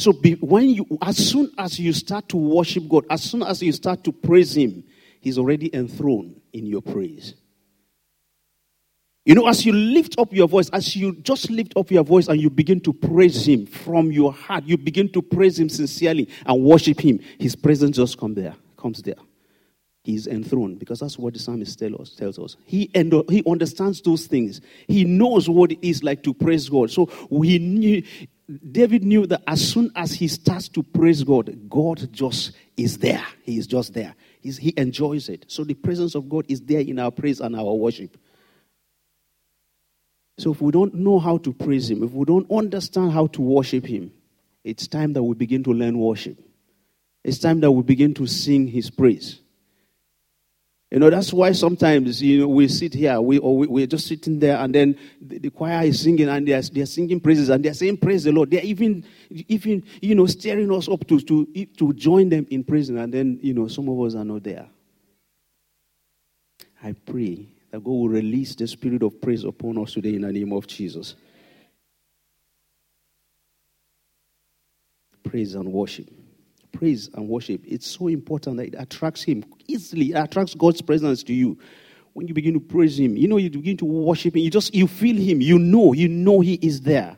So 0.00 0.14
be, 0.14 0.32
when 0.36 0.70
you, 0.70 0.86
as 1.02 1.18
soon 1.18 1.50
as 1.58 1.78
you 1.78 1.92
start 1.92 2.30
to 2.30 2.38
worship 2.38 2.88
God, 2.88 3.04
as 3.10 3.22
soon 3.22 3.42
as 3.42 3.62
you 3.62 3.70
start 3.72 4.02
to 4.04 4.12
praise 4.12 4.56
Him, 4.56 4.82
He's 5.20 5.36
already 5.36 5.74
enthroned 5.74 6.40
in 6.54 6.64
your 6.64 6.80
praise. 6.80 7.34
You 9.26 9.34
know, 9.34 9.46
as 9.46 9.66
you 9.66 9.74
lift 9.74 10.18
up 10.18 10.32
your 10.32 10.48
voice, 10.48 10.70
as 10.70 10.96
you 10.96 11.16
just 11.16 11.50
lift 11.50 11.74
up 11.76 11.90
your 11.90 12.02
voice 12.02 12.28
and 12.28 12.40
you 12.40 12.48
begin 12.48 12.80
to 12.80 12.94
praise 12.94 13.46
Him 13.46 13.66
from 13.66 14.10
your 14.10 14.32
heart, 14.32 14.64
you 14.64 14.78
begin 14.78 15.12
to 15.12 15.20
praise 15.20 15.58
Him 15.58 15.68
sincerely 15.68 16.30
and 16.46 16.64
worship 16.64 16.98
Him, 16.98 17.20
His 17.38 17.54
presence 17.54 17.96
just 17.98 18.16
come 18.16 18.32
there, 18.32 18.54
comes 18.78 19.02
there. 19.02 19.16
He's 20.02 20.26
enthroned 20.26 20.78
because 20.78 21.00
that's 21.00 21.18
what 21.18 21.34
the 21.34 21.38
psalmist 21.38 21.78
tell 21.78 22.00
us, 22.00 22.14
tells 22.14 22.38
us. 22.38 22.56
He, 22.64 22.90
he 22.94 23.42
understands 23.46 24.00
those 24.00 24.26
things. 24.26 24.62
He 24.88 25.04
knows 25.04 25.46
what 25.46 25.72
it 25.72 25.86
is 25.86 26.02
like 26.02 26.22
to 26.22 26.32
praise 26.32 26.70
God. 26.70 26.90
So 26.90 27.04
he 27.42 28.06
David 28.72 29.04
knew 29.04 29.26
that 29.26 29.42
as 29.46 29.66
soon 29.66 29.92
as 29.94 30.12
he 30.12 30.26
starts 30.26 30.68
to 30.70 30.82
praise 30.82 31.22
God, 31.22 31.68
God 31.68 32.12
just 32.12 32.52
is 32.76 32.98
there. 32.98 33.24
He 33.42 33.58
is 33.58 33.66
just 33.66 33.94
there. 33.94 34.14
He's, 34.40 34.56
he 34.56 34.74
enjoys 34.76 35.28
it. 35.28 35.44
So 35.48 35.62
the 35.62 35.74
presence 35.74 36.14
of 36.14 36.28
God 36.28 36.46
is 36.48 36.60
there 36.60 36.80
in 36.80 36.98
our 36.98 37.10
praise 37.10 37.40
and 37.40 37.54
our 37.54 37.74
worship. 37.74 38.16
So 40.38 40.52
if 40.52 40.60
we 40.62 40.72
don't 40.72 40.94
know 40.94 41.18
how 41.18 41.36
to 41.38 41.52
praise 41.52 41.90
Him, 41.90 42.02
if 42.02 42.12
we 42.12 42.24
don't 42.24 42.50
understand 42.50 43.12
how 43.12 43.26
to 43.28 43.42
worship 43.42 43.84
Him, 43.84 44.10
it's 44.64 44.88
time 44.88 45.12
that 45.12 45.22
we 45.22 45.34
begin 45.34 45.62
to 45.64 45.72
learn 45.72 45.98
worship. 45.98 46.38
It's 47.22 47.38
time 47.38 47.60
that 47.60 47.70
we 47.70 47.82
begin 47.82 48.14
to 48.14 48.26
sing 48.26 48.66
His 48.66 48.90
praise. 48.90 49.40
You 50.90 50.98
know, 50.98 51.08
that's 51.08 51.32
why 51.32 51.52
sometimes, 51.52 52.20
you 52.20 52.40
know, 52.40 52.48
we 52.48 52.66
sit 52.66 52.94
here, 52.94 53.20
we, 53.20 53.38
or 53.38 53.56
we, 53.56 53.66
we're 53.68 53.86
just 53.86 54.08
sitting 54.08 54.40
there, 54.40 54.56
and 54.56 54.74
then 54.74 54.98
the, 55.20 55.38
the 55.38 55.50
choir 55.50 55.84
is 55.84 56.00
singing, 56.00 56.28
and 56.28 56.46
they're, 56.46 56.60
they're 56.62 56.86
singing 56.86 57.20
praises, 57.20 57.48
and 57.48 57.64
they're 57.64 57.74
saying, 57.74 57.96
Praise 57.98 58.24
the 58.24 58.32
Lord. 58.32 58.50
They're 58.50 58.64
even, 58.64 59.04
even, 59.30 59.84
you 60.02 60.16
know, 60.16 60.26
stirring 60.26 60.72
us 60.72 60.88
up 60.88 61.06
to, 61.06 61.20
to, 61.20 61.66
to 61.76 61.92
join 61.92 62.28
them 62.28 62.44
in 62.50 62.64
praising, 62.64 62.98
and 62.98 63.14
then, 63.14 63.38
you 63.40 63.54
know, 63.54 63.68
some 63.68 63.88
of 63.88 64.00
us 64.00 64.16
are 64.16 64.24
not 64.24 64.42
there. 64.42 64.66
I 66.82 66.92
pray 66.92 67.46
that 67.70 67.84
God 67.84 67.90
will 67.90 68.08
release 68.08 68.56
the 68.56 68.66
spirit 68.66 69.04
of 69.04 69.20
praise 69.20 69.44
upon 69.44 69.78
us 69.78 69.92
today 69.92 70.14
in 70.16 70.22
the 70.22 70.32
name 70.32 70.52
of 70.52 70.66
Jesus. 70.66 71.14
Praise 75.22 75.54
and 75.54 75.72
worship 75.72 76.08
praise 76.72 77.08
and 77.14 77.28
worship, 77.28 77.62
it's 77.66 77.86
so 77.86 78.08
important 78.08 78.56
that 78.58 78.68
it 78.68 78.74
attracts 78.78 79.22
Him 79.22 79.44
easily. 79.68 80.12
It 80.12 80.14
attracts 80.14 80.54
God's 80.54 80.82
presence 80.82 81.22
to 81.24 81.32
you. 81.32 81.58
When 82.12 82.26
you 82.26 82.34
begin 82.34 82.54
to 82.54 82.60
praise 82.60 82.98
Him, 82.98 83.16
you 83.16 83.28
know, 83.28 83.36
you 83.36 83.50
begin 83.50 83.76
to 83.78 83.84
worship 83.84 84.34
Him. 84.34 84.42
You 84.42 84.50
just 84.50 84.74
you 84.74 84.86
feel 84.86 85.16
Him. 85.16 85.40
You 85.40 85.58
know, 85.58 85.92
you 85.92 86.08
know 86.08 86.40
He 86.40 86.54
is 86.54 86.82
there. 86.82 87.16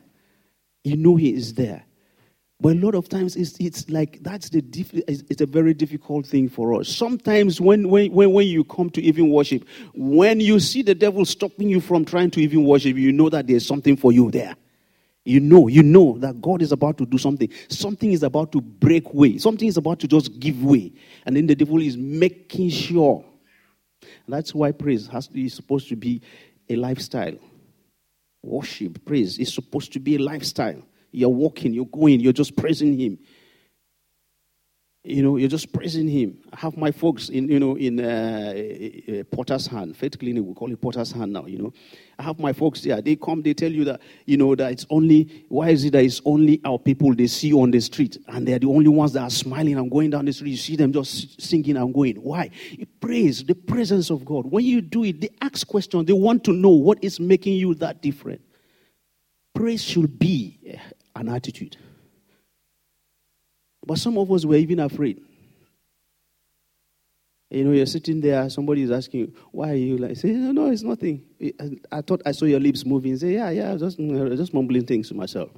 You 0.83 0.97
know 0.97 1.15
He 1.15 1.33
is 1.33 1.53
there. 1.53 1.83
But 2.63 2.77
a 2.77 2.79
lot 2.79 2.95
of 2.95 3.09
times 3.09 3.35
it's, 3.35 3.57
it's 3.59 3.89
like 3.89 4.19
that's 4.21 4.49
the 4.49 4.61
diff- 4.61 4.93
it's 4.93 5.41
a 5.41 5.45
very 5.45 5.73
difficult 5.73 6.25
thing 6.25 6.47
for 6.47 6.79
us. 6.79 6.87
Sometimes 6.87 7.59
when, 7.59 7.89
when, 7.89 8.09
when, 8.13 8.31
when 8.31 8.47
you 8.47 8.63
come 8.63 8.89
to 8.91 9.01
even 9.01 9.31
worship, 9.31 9.67
when 9.93 10.39
you 10.39 10.61
see 10.61 10.81
the 10.81 10.95
devil 10.95 11.25
stopping 11.25 11.67
you 11.67 11.81
from 11.81 12.05
trying 12.05 12.31
to 12.31 12.39
even 12.39 12.63
worship, 12.63 12.95
you 12.95 13.11
know 13.11 13.29
that 13.29 13.47
there's 13.47 13.65
something 13.65 13.97
for 13.97 14.13
you 14.13 14.31
there. 14.31 14.55
You 15.25 15.39
know, 15.39 15.67
you 15.67 15.83
know 15.83 16.17
that 16.19 16.41
God 16.41 16.61
is 16.61 16.71
about 16.71 16.97
to 16.97 17.05
do 17.05 17.17
something. 17.17 17.49
Something 17.69 18.11
is 18.11 18.23
about 18.23 18.51
to 18.51 18.61
break 18.61 19.13
way. 19.13 19.37
Something 19.37 19.67
is 19.67 19.77
about 19.77 19.99
to 19.99 20.07
just 20.07 20.39
give 20.39 20.61
way. 20.63 20.91
And 21.25 21.35
then 21.35 21.47
the 21.47 21.55
devil 21.55 21.81
is 21.81 21.95
making 21.95 22.69
sure. 22.69 23.23
That's 24.27 24.53
why 24.53 24.73
praise 24.73 25.07
has 25.07 25.27
to, 25.27 25.41
is 25.41 25.53
supposed 25.53 25.87
to 25.89 25.95
be 25.95 26.21
a 26.69 26.75
lifestyle. 26.75 27.35
Worship, 28.41 29.05
praise 29.05 29.39
is 29.39 29.53
supposed 29.53 29.93
to 29.93 29.99
be 29.99 30.15
a 30.15 30.19
lifestyle. 30.19 30.81
You're 31.11 31.29
walking, 31.29 31.73
you're 31.73 31.85
going, 31.85 32.19
you're 32.19 32.33
just 32.33 32.57
praising 32.57 32.99
Him 32.99 33.17
you 35.05 35.21
know, 35.21 35.35
you're 35.35 35.49
just 35.49 35.73
praising 35.73 36.07
him. 36.07 36.37
I 36.53 36.59
have 36.61 36.77
my 36.77 36.89
folks 36.89 37.27
in, 37.27 37.49
you 37.49 37.59
know, 37.59 37.75
in 37.75 37.99
uh, 37.99 38.53
uh, 39.19 39.23
Potter's 39.35 39.67
Hand, 39.67 39.97
Faith 39.97 40.17
Clinic, 40.17 40.41
we 40.45 40.53
call 40.53 40.71
it 40.71 40.79
Potter's 40.79 41.11
Hand 41.11 41.33
now, 41.33 41.45
you 41.45 41.57
know. 41.57 41.73
I 42.17 42.23
have 42.23 42.39
my 42.39 42.53
folks 42.53 42.81
there. 42.81 43.01
They 43.01 43.17
come, 43.17 43.41
they 43.41 43.53
tell 43.53 43.71
you 43.71 43.83
that, 43.83 43.99
you 44.25 44.37
know, 44.37 44.55
that 44.55 44.71
it's 44.71 44.85
only, 44.89 45.45
why 45.49 45.71
is 45.71 45.83
it 45.83 45.91
that 45.91 46.05
it's 46.05 46.21
only 46.23 46.61
our 46.63 46.79
people 46.79 47.13
they 47.13 47.27
see 47.27 47.51
on 47.51 47.71
the 47.71 47.81
street 47.81 48.17
and 48.29 48.47
they're 48.47 48.59
the 48.59 48.69
only 48.69 48.87
ones 48.87 49.11
that 49.13 49.23
are 49.23 49.29
smiling 49.29 49.77
and 49.77 49.91
going 49.91 50.09
down 50.11 50.23
the 50.23 50.31
street. 50.31 50.51
You 50.51 50.57
see 50.57 50.77
them 50.77 50.93
just 50.93 51.41
singing 51.41 51.75
and 51.75 51.93
going. 51.93 52.15
Why? 52.15 52.49
It 52.71 52.87
praise, 53.01 53.43
the 53.43 53.55
presence 53.55 54.09
of 54.09 54.23
God. 54.23 54.49
When 54.49 54.63
you 54.63 54.79
do 54.79 55.03
it, 55.03 55.19
they 55.19 55.29
ask 55.41 55.67
questions. 55.67 56.05
They 56.05 56.13
want 56.13 56.45
to 56.45 56.53
know 56.53 56.69
what 56.69 57.03
is 57.03 57.19
making 57.19 57.55
you 57.55 57.75
that 57.75 58.01
different. 58.01 58.39
Praise 59.53 59.83
should 59.83 60.17
be 60.17 60.79
an 61.13 61.27
attitude. 61.27 61.75
But 63.93 63.99
some 63.99 64.17
of 64.17 64.31
us 64.31 64.43
were 64.43 64.55
even 64.55 64.79
afraid. 64.79 65.21
You 67.51 67.63
know, 67.63 67.73
you're 67.73 67.85
sitting 67.85 68.21
there, 68.21 68.49
somebody 68.49 68.81
is 68.81 68.89
asking 68.89 69.19
you, 69.19 69.33
why 69.51 69.69
are 69.69 69.75
you 69.75 69.99
like, 69.99 70.17
say, 70.17 70.31
no, 70.31 70.51
no, 70.51 70.71
it's 70.71 70.81
nothing. 70.81 71.21
I 71.91 72.01
thought 72.01 72.23
I 72.25 72.31
saw 72.31 72.45
your 72.45 72.59
lips 72.59 72.87
moving. 72.87 73.15
Say, 73.17 73.33
yeah, 73.33 73.51
yeah, 73.51 73.75
just, 73.75 73.99
mm, 73.99 74.35
just 74.35 74.51
mumbling 74.51 74.87
things 74.87 75.09
to 75.09 75.13
myself. 75.13 75.51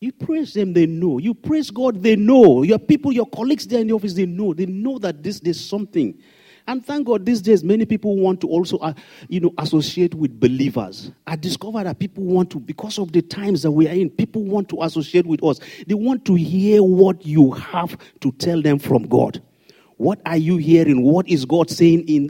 You 0.00 0.12
praise 0.12 0.54
them, 0.54 0.72
they 0.72 0.86
know. 0.86 1.18
You 1.18 1.34
praise 1.34 1.72
God, 1.72 2.00
they 2.00 2.14
know. 2.14 2.62
Your 2.62 2.78
people, 2.78 3.10
your 3.10 3.26
colleagues 3.26 3.66
there 3.66 3.80
in 3.80 3.88
the 3.88 3.94
office, 3.94 4.14
they 4.14 4.26
know. 4.26 4.54
They 4.54 4.66
know 4.66 5.00
that 5.00 5.20
this 5.20 5.40
there's 5.40 5.58
something. 5.58 6.22
And 6.70 6.86
thank 6.86 7.08
God 7.08 7.26
these 7.26 7.42
days, 7.42 7.64
many 7.64 7.84
people 7.84 8.16
want 8.16 8.40
to 8.42 8.46
also, 8.48 8.78
uh, 8.78 8.94
you 9.28 9.40
know, 9.40 9.52
associate 9.58 10.14
with 10.14 10.38
believers. 10.38 11.10
I 11.26 11.34
discovered 11.34 11.82
that 11.82 11.98
people 11.98 12.22
want 12.22 12.50
to, 12.50 12.60
because 12.60 12.96
of 12.96 13.10
the 13.10 13.22
times 13.22 13.62
that 13.62 13.72
we 13.72 13.88
are 13.88 13.92
in, 13.92 14.08
people 14.08 14.44
want 14.44 14.68
to 14.68 14.80
associate 14.84 15.26
with 15.26 15.42
us. 15.42 15.58
They 15.88 15.94
want 15.94 16.24
to 16.26 16.36
hear 16.36 16.84
what 16.84 17.26
you 17.26 17.50
have 17.50 17.98
to 18.20 18.30
tell 18.30 18.62
them 18.62 18.78
from 18.78 19.08
God. 19.08 19.42
What 19.96 20.20
are 20.24 20.36
you 20.36 20.58
hearing? 20.58 21.02
What 21.02 21.28
is 21.28 21.44
God 21.44 21.70
saying 21.70 22.06
in? 22.06 22.28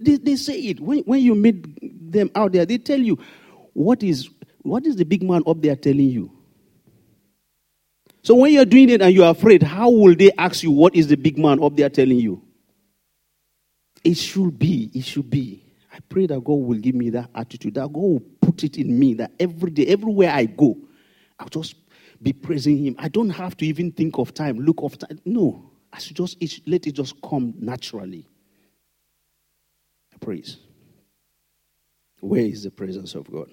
They, 0.00 0.16
they 0.16 0.36
say 0.36 0.60
it 0.60 0.78
when, 0.78 1.00
when 1.00 1.18
you 1.18 1.34
meet 1.34 2.12
them 2.12 2.30
out 2.36 2.52
there. 2.52 2.64
They 2.64 2.78
tell 2.78 3.00
you 3.00 3.18
what 3.72 4.04
is 4.04 4.30
what 4.60 4.86
is 4.86 4.94
the 4.94 5.04
big 5.04 5.24
man 5.24 5.42
up 5.44 5.60
there 5.60 5.74
telling 5.74 6.08
you. 6.08 6.30
So 8.22 8.36
when 8.36 8.52
you're 8.52 8.64
doing 8.64 8.90
it 8.90 9.02
and 9.02 9.12
you're 9.12 9.28
afraid, 9.28 9.64
how 9.64 9.90
will 9.90 10.14
they 10.14 10.30
ask 10.38 10.62
you 10.62 10.70
what 10.70 10.94
is 10.94 11.08
the 11.08 11.16
big 11.16 11.36
man 11.36 11.60
up 11.60 11.76
there 11.76 11.90
telling 11.90 12.20
you? 12.20 12.42
It 14.04 14.14
should 14.14 14.58
be. 14.58 14.90
It 14.94 15.04
should 15.04 15.30
be. 15.30 15.64
I 15.92 15.98
pray 16.08 16.26
that 16.26 16.42
God 16.42 16.54
will 16.54 16.78
give 16.78 16.94
me 16.94 17.10
that 17.10 17.30
attitude, 17.34 17.74
that 17.74 17.92
God 17.92 17.96
will 17.96 18.22
put 18.40 18.64
it 18.64 18.78
in 18.78 18.98
me, 18.98 19.14
that 19.14 19.32
every 19.38 19.70
day, 19.70 19.86
everywhere 19.86 20.30
I 20.30 20.46
go, 20.46 20.76
I'll 21.38 21.48
just 21.48 21.74
be 22.20 22.32
praising 22.32 22.78
Him. 22.84 22.96
I 22.98 23.08
don't 23.08 23.30
have 23.30 23.56
to 23.58 23.66
even 23.66 23.92
think 23.92 24.18
of 24.18 24.32
time, 24.32 24.58
look 24.58 24.82
of 24.82 24.98
time. 24.98 25.20
No, 25.24 25.70
I 25.92 25.98
should 25.98 26.16
just 26.16 26.36
it, 26.40 26.60
let 26.66 26.86
it 26.86 26.92
just 26.92 27.20
come 27.20 27.54
naturally. 27.58 28.26
Praise. 30.20 30.58
Where 32.20 32.42
is 32.42 32.62
the 32.62 32.70
presence 32.70 33.16
of 33.16 33.28
God? 33.30 33.50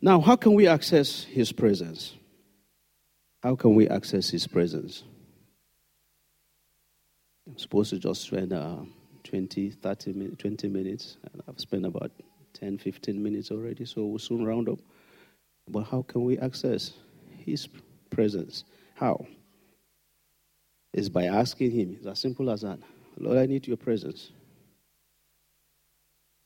Now, 0.00 0.20
how 0.20 0.36
can 0.36 0.54
we 0.54 0.68
access 0.68 1.24
His 1.24 1.50
presence? 1.50 2.14
How 3.42 3.56
can 3.56 3.74
we 3.74 3.88
access 3.88 4.30
His 4.30 4.46
presence? 4.46 5.02
I'm 7.48 7.58
supposed 7.58 7.90
to 7.90 7.98
just 7.98 8.22
spend 8.22 8.52
uh, 8.52 8.76
20, 9.34 9.70
30 9.70 10.12
minutes, 10.12 10.36
20 10.38 10.68
minutes, 10.68 11.16
and 11.24 11.42
I've 11.48 11.58
spent 11.58 11.84
about 11.84 12.12
10, 12.52 12.78
15 12.78 13.20
minutes 13.20 13.50
already, 13.50 13.84
so 13.84 14.04
we'll 14.04 14.20
soon 14.20 14.46
round 14.46 14.68
up. 14.68 14.78
But 15.68 15.88
how 15.90 16.02
can 16.02 16.22
we 16.22 16.38
access 16.38 16.92
His 17.44 17.68
presence? 18.10 18.62
How? 18.94 19.26
Is 20.92 21.08
by 21.08 21.24
asking 21.24 21.72
Him. 21.72 21.96
It's 21.98 22.06
as 22.06 22.20
simple 22.20 22.48
as 22.48 22.60
that. 22.60 22.78
Lord, 23.18 23.38
I 23.38 23.46
need 23.46 23.66
your 23.66 23.76
presence. 23.76 24.30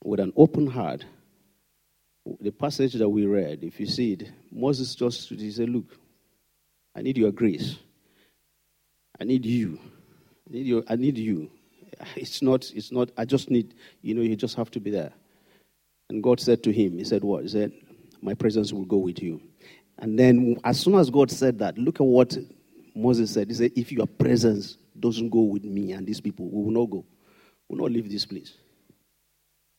With 0.02 0.21
an 0.21 0.33
open 0.35 0.66
heart, 0.66 1.04
the 2.40 2.52
passage 2.52 2.95
that 2.95 3.09
we 3.11 3.26
read, 3.26 3.64
if 3.64 3.78
you 3.80 3.87
see 3.87 4.14
it, 4.14 4.33
Moses 4.50 4.95
just 4.95 5.28
he 5.28 5.50
said, 5.50 5.68
Look, 5.68 5.95
I 6.97 7.02
need 7.02 7.18
your 7.18 7.33
grace. 7.33 7.76
I 9.21 9.25
need 9.25 9.45
you. 9.45 9.78
I 10.49 10.54
need 10.54 10.66
your 10.66 10.85
I 10.88 10.97
need 10.97 11.18
you. 11.18 11.50
It's 12.16 12.42
not, 12.42 12.70
it's 12.74 12.92
not, 12.92 13.10
I 13.16 13.24
just 13.24 13.50
need, 13.50 13.74
you 14.02 14.14
know, 14.14 14.22
you 14.22 14.36
just 14.36 14.56
have 14.56 14.70
to 14.72 14.80
be 14.80 14.90
there. 14.90 15.12
And 16.10 16.22
God 16.22 16.40
said 16.40 16.62
to 16.64 16.72
him, 16.72 16.98
He 16.98 17.04
said, 17.04 17.22
What? 17.22 17.42
He 17.42 17.48
said, 17.48 17.72
My 18.22 18.34
presence 18.34 18.72
will 18.72 18.84
go 18.84 18.98
with 18.98 19.22
you. 19.22 19.40
And 19.98 20.18
then 20.18 20.56
as 20.64 20.80
soon 20.80 20.94
as 20.94 21.10
God 21.10 21.30
said 21.30 21.58
that, 21.58 21.76
look 21.76 22.00
at 22.00 22.06
what 22.06 22.36
Moses 22.94 23.32
said. 23.32 23.48
He 23.48 23.54
said, 23.54 23.72
If 23.76 23.92
your 23.92 24.06
presence 24.06 24.78
doesn't 24.98 25.30
go 25.30 25.42
with 25.42 25.64
me 25.64 25.92
and 25.92 26.06
these 26.06 26.20
people, 26.20 26.48
we 26.48 26.64
will 26.64 26.70
not 26.70 26.90
go. 26.90 27.04
We 27.68 27.76
will 27.76 27.84
not 27.84 27.92
leave 27.92 28.10
this 28.10 28.26
place. 28.26 28.54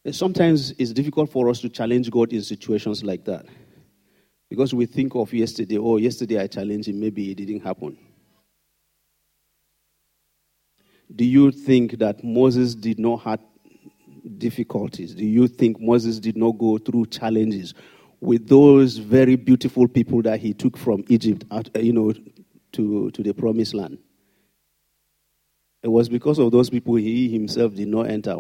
And 0.06 0.16
sometimes 0.16 0.72
it's 0.78 0.94
difficult 0.94 1.30
for 1.32 1.50
us 1.50 1.60
to 1.62 1.70
challenge 1.70 2.10
God 2.10 2.32
in 2.32 2.42
situations 2.42 3.04
like 3.04 3.26
that. 3.26 3.46
Because 4.50 4.74
we 4.74 4.86
think 4.86 5.16
of 5.16 5.34
yesterday, 5.34 5.78
oh, 5.78 5.98
yesterday 5.98 6.40
I 6.40 6.48
challenged 6.48 6.88
him, 6.88 7.00
maybe 7.00 7.32
it 7.32 7.36
didn't 7.36 7.62
happen. 7.62 7.98
Do 11.16 11.26
you 11.26 11.52
think 11.52 11.98
that 12.00 12.24
Moses 12.24 12.76
did 12.76 13.00
not 13.00 13.18
have 13.22 13.40
difficulties? 14.38 15.16
Do 15.16 15.26
you 15.26 15.48
think 15.48 15.80
Moses 15.80 16.20
did 16.20 16.38
not 16.38 16.58
go 16.58 16.78
through 16.78 17.08
challenges 17.08 17.74
with 18.22 18.48
those 18.48 18.98
very 18.98 19.36
beautiful 19.36 19.88
people 19.88 20.22
that 20.24 20.40
he 20.40 20.54
took 20.54 20.78
from 20.78 21.04
Egypt, 21.08 21.46
out, 21.52 21.70
uh, 21.76 21.80
you 21.80 21.94
know, 21.94 22.14
to, 22.74 23.12
to 23.12 23.24
the 23.24 23.34
promised 23.34 23.74
land? 23.74 23.98
It 25.82 25.88
was 25.88 26.10
because 26.10 26.40
of 26.40 26.52
those 26.52 26.70
people 26.70 26.96
he 26.96 27.30
himself 27.30 27.74
did 27.74 27.88
not 27.88 28.10
enter. 28.10 28.36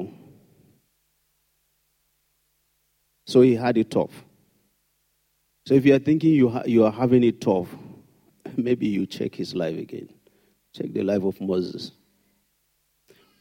So 3.26 3.42
he 3.42 3.56
had 3.56 3.78
it 3.78 3.92
tough. 3.92 4.12
So 5.66 5.76
if 5.76 5.86
you 5.86 5.96
are 5.96 6.00
thinking 6.00 6.34
you, 6.34 6.50
ha- 6.50 6.64
you 6.66 6.84
are 6.84 6.92
having 6.92 7.24
it 7.24 7.42
tough, 7.42 7.68
maybe 8.58 8.88
you 8.88 9.06
check 9.06 9.36
his 9.36 9.56
life 9.56 9.78
again. 9.78 10.10
Check 10.76 10.94
the 10.94 11.04
life 11.04 11.24
of 11.24 11.40
Moses. 11.40 11.92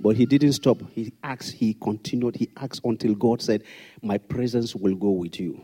But 0.01 0.17
he 0.17 0.27
didn't 0.27 0.53
stop. 0.53 0.79
He 0.93 1.13
asked, 1.23 1.53
he 1.53 1.75
continued, 1.75 2.37
he 2.37 2.51
asked 2.57 2.83
until 2.85 3.15
God 3.15 3.43
said, 3.43 3.65
My 4.03 4.19
presence 4.19 4.75
will 4.75 4.95
go 4.95 5.11
with 5.11 5.41
you. 5.41 5.61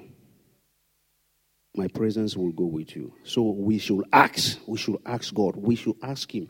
My 1.77 1.89
presence 1.89 2.37
will 2.37 2.53
go 2.53 2.65
with 2.67 2.95
you. 2.95 3.13
So 3.25 3.43
we 3.43 3.79
should 3.79 4.05
ask. 4.13 4.59
We 4.67 4.79
should 4.79 4.99
ask 5.05 5.35
God. 5.35 5.57
We 5.57 5.75
should 5.75 5.97
ask 6.03 6.33
Him. 6.33 6.49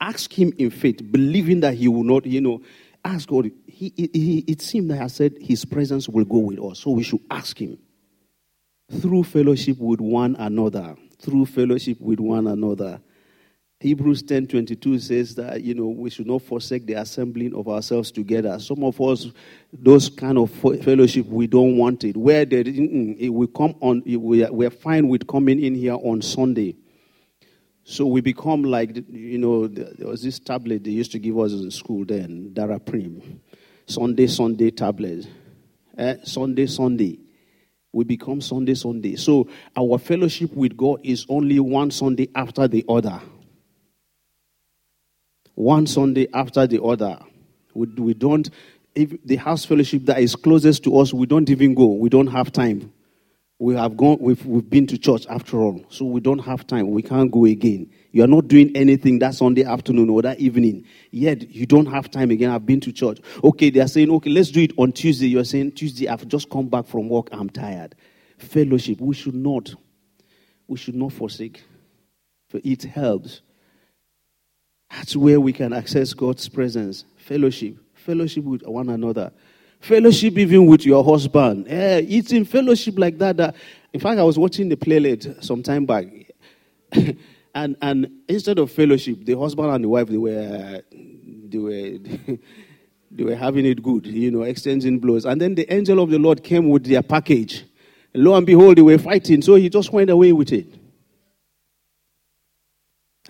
Ask 0.00 0.32
Him 0.32 0.52
in 0.56 0.70
faith, 0.70 1.00
believing 1.12 1.60
that 1.60 1.74
He 1.74 1.88
will 1.88 2.04
not, 2.04 2.24
you 2.24 2.40
know, 2.40 2.62
ask 3.04 3.28
God. 3.28 3.50
He, 3.66 3.92
he, 3.96 4.44
it 4.48 4.62
seemed 4.62 4.90
that 4.90 5.02
I 5.02 5.08
said 5.08 5.36
His 5.38 5.66
presence 5.66 6.08
will 6.08 6.24
go 6.24 6.38
with 6.38 6.58
us. 6.58 6.80
So 6.80 6.90
we 6.92 7.02
should 7.02 7.20
ask 7.30 7.60
Him. 7.60 7.78
Through 8.90 9.24
fellowship 9.24 9.76
with 9.78 10.00
one 10.00 10.36
another. 10.36 10.96
Through 11.20 11.46
fellowship 11.46 12.00
with 12.00 12.20
one 12.20 12.46
another. 12.46 13.02
Hebrews 13.82 14.22
10:22 14.22 15.00
says 15.00 15.34
that 15.34 15.64
you 15.64 15.74
know 15.74 15.88
we 15.88 16.08
should 16.08 16.28
not 16.28 16.42
forsake 16.42 16.86
the 16.86 16.94
assembling 16.94 17.52
of 17.52 17.66
ourselves 17.66 18.12
together. 18.12 18.56
Some 18.60 18.84
of 18.84 19.00
us, 19.00 19.26
those 19.72 20.08
kind 20.08 20.38
of 20.38 20.52
fellowship, 20.52 21.26
we 21.26 21.48
don't 21.48 21.76
want 21.76 22.04
it. 22.04 22.16
Where 22.16 22.44
they, 22.44 22.62
will 23.28 23.48
come 23.48 23.74
on, 23.80 24.02
we 24.06 24.44
are, 24.44 24.52
we're 24.52 24.70
fine 24.70 25.08
with 25.08 25.26
coming 25.26 25.60
in 25.60 25.74
here 25.74 25.96
on 25.96 26.22
Sunday. 26.22 26.76
So 27.82 28.06
we 28.06 28.20
become 28.20 28.62
like 28.62 29.04
you 29.10 29.38
know 29.38 29.66
there 29.66 30.06
was 30.06 30.22
this 30.22 30.38
tablet 30.38 30.84
they 30.84 30.90
used 30.92 31.10
to 31.12 31.18
give 31.18 31.36
us 31.36 31.50
in 31.50 31.68
school 31.72 32.04
then, 32.04 32.52
Dara 32.52 32.78
Daraprim, 32.78 33.40
Sunday 33.86 34.28
Sunday 34.28 34.70
tablet, 34.70 35.26
eh? 35.98 36.18
Sunday 36.22 36.66
Sunday. 36.66 37.18
We 37.90 38.04
become 38.04 38.40
Sunday 38.40 38.74
Sunday. 38.74 39.16
So 39.16 39.48
our 39.76 39.98
fellowship 39.98 40.52
with 40.54 40.76
God 40.76 41.00
is 41.02 41.26
only 41.28 41.58
one 41.58 41.90
Sunday 41.90 42.28
after 42.36 42.68
the 42.68 42.84
other 42.88 43.20
one 45.54 45.86
Sunday 45.86 46.28
after 46.32 46.66
the 46.66 46.82
other. 46.82 47.18
We, 47.74 47.86
we 47.86 48.14
don't, 48.14 48.48
if 48.94 49.14
the 49.24 49.36
house 49.36 49.64
fellowship 49.64 50.06
that 50.06 50.20
is 50.20 50.36
closest 50.36 50.84
to 50.84 50.98
us, 50.98 51.12
we 51.12 51.26
don't 51.26 51.48
even 51.50 51.74
go. 51.74 51.86
We 51.86 52.08
don't 52.08 52.28
have 52.28 52.52
time. 52.52 52.92
We 53.58 53.76
have 53.76 53.96
gone, 53.96 54.18
we've, 54.20 54.44
we've 54.44 54.68
been 54.68 54.88
to 54.88 54.98
church 54.98 55.24
after 55.30 55.60
all, 55.60 55.84
so 55.88 56.04
we 56.04 56.20
don't 56.20 56.40
have 56.40 56.66
time. 56.66 56.90
We 56.90 57.02
can't 57.02 57.30
go 57.30 57.44
again. 57.44 57.88
You 58.10 58.24
are 58.24 58.26
not 58.28 58.48
doing 58.48 58.74
anything 58.74 59.20
that 59.20 59.36
Sunday 59.36 59.62
afternoon 59.62 60.10
or 60.10 60.20
that 60.22 60.40
evening. 60.40 60.84
Yet 61.12 61.48
you 61.48 61.64
don't 61.64 61.86
have 61.86 62.10
time 62.10 62.32
again. 62.32 62.50
I've 62.50 62.66
been 62.66 62.80
to 62.80 62.92
church. 62.92 63.20
Okay, 63.44 63.70
they 63.70 63.78
are 63.78 63.86
saying, 63.86 64.10
okay, 64.10 64.30
let's 64.30 64.50
do 64.50 64.62
it 64.62 64.72
on 64.78 64.90
Tuesday. 64.90 65.28
You're 65.28 65.44
saying, 65.44 65.72
Tuesday, 65.72 66.08
I've 66.08 66.26
just 66.26 66.50
come 66.50 66.68
back 66.68 66.86
from 66.86 67.08
work. 67.08 67.28
I'm 67.30 67.48
tired. 67.48 67.94
Fellowship, 68.36 69.00
we 69.00 69.14
should 69.14 69.36
not. 69.36 69.72
We 70.66 70.76
should 70.76 70.96
not 70.96 71.12
forsake. 71.12 71.62
For 72.48 72.60
it 72.64 72.82
helps 72.82 73.42
that's 74.92 75.16
where 75.16 75.40
we 75.40 75.52
can 75.52 75.72
access 75.72 76.12
God's 76.12 76.48
presence. 76.48 77.04
Fellowship. 77.16 77.76
Fellowship 77.94 78.44
with 78.44 78.62
one 78.66 78.90
another. 78.90 79.32
Fellowship 79.80 80.36
even 80.38 80.66
with 80.66 80.84
your 80.84 81.02
husband. 81.02 81.66
Yeah, 81.66 81.96
it's 81.96 82.30
in 82.30 82.44
fellowship 82.44 82.98
like 82.98 83.18
that, 83.18 83.36
that 83.38 83.56
in 83.92 84.00
fact 84.00 84.20
I 84.20 84.22
was 84.22 84.38
watching 84.38 84.68
the 84.68 84.76
playlist 84.76 85.42
some 85.42 85.62
time 85.62 85.86
back. 85.86 86.06
and 87.54 87.76
and 87.80 88.10
instead 88.28 88.58
of 88.58 88.70
fellowship, 88.70 89.24
the 89.24 89.36
husband 89.36 89.70
and 89.70 89.82
the 89.82 89.88
wife 89.88 90.08
they 90.08 90.18
were 90.18 90.82
they 90.92 91.58
were 91.58 91.98
they 93.10 93.24
were 93.24 93.34
having 93.34 93.66
it 93.66 93.82
good, 93.82 94.06
you 94.06 94.30
know, 94.30 94.42
exchanging 94.42 94.98
blows. 95.00 95.24
And 95.24 95.40
then 95.40 95.54
the 95.54 95.72
angel 95.72 96.00
of 96.00 96.10
the 96.10 96.18
Lord 96.18 96.44
came 96.44 96.68
with 96.68 96.84
their 96.84 97.02
package. 97.02 97.64
And 98.14 98.24
lo 98.24 98.36
and 98.36 98.46
behold, 98.46 98.76
they 98.76 98.82
were 98.82 98.98
fighting. 98.98 99.42
So 99.42 99.54
he 99.54 99.68
just 99.68 99.92
went 99.92 100.10
away 100.10 100.32
with 100.32 100.52
it. 100.52 100.81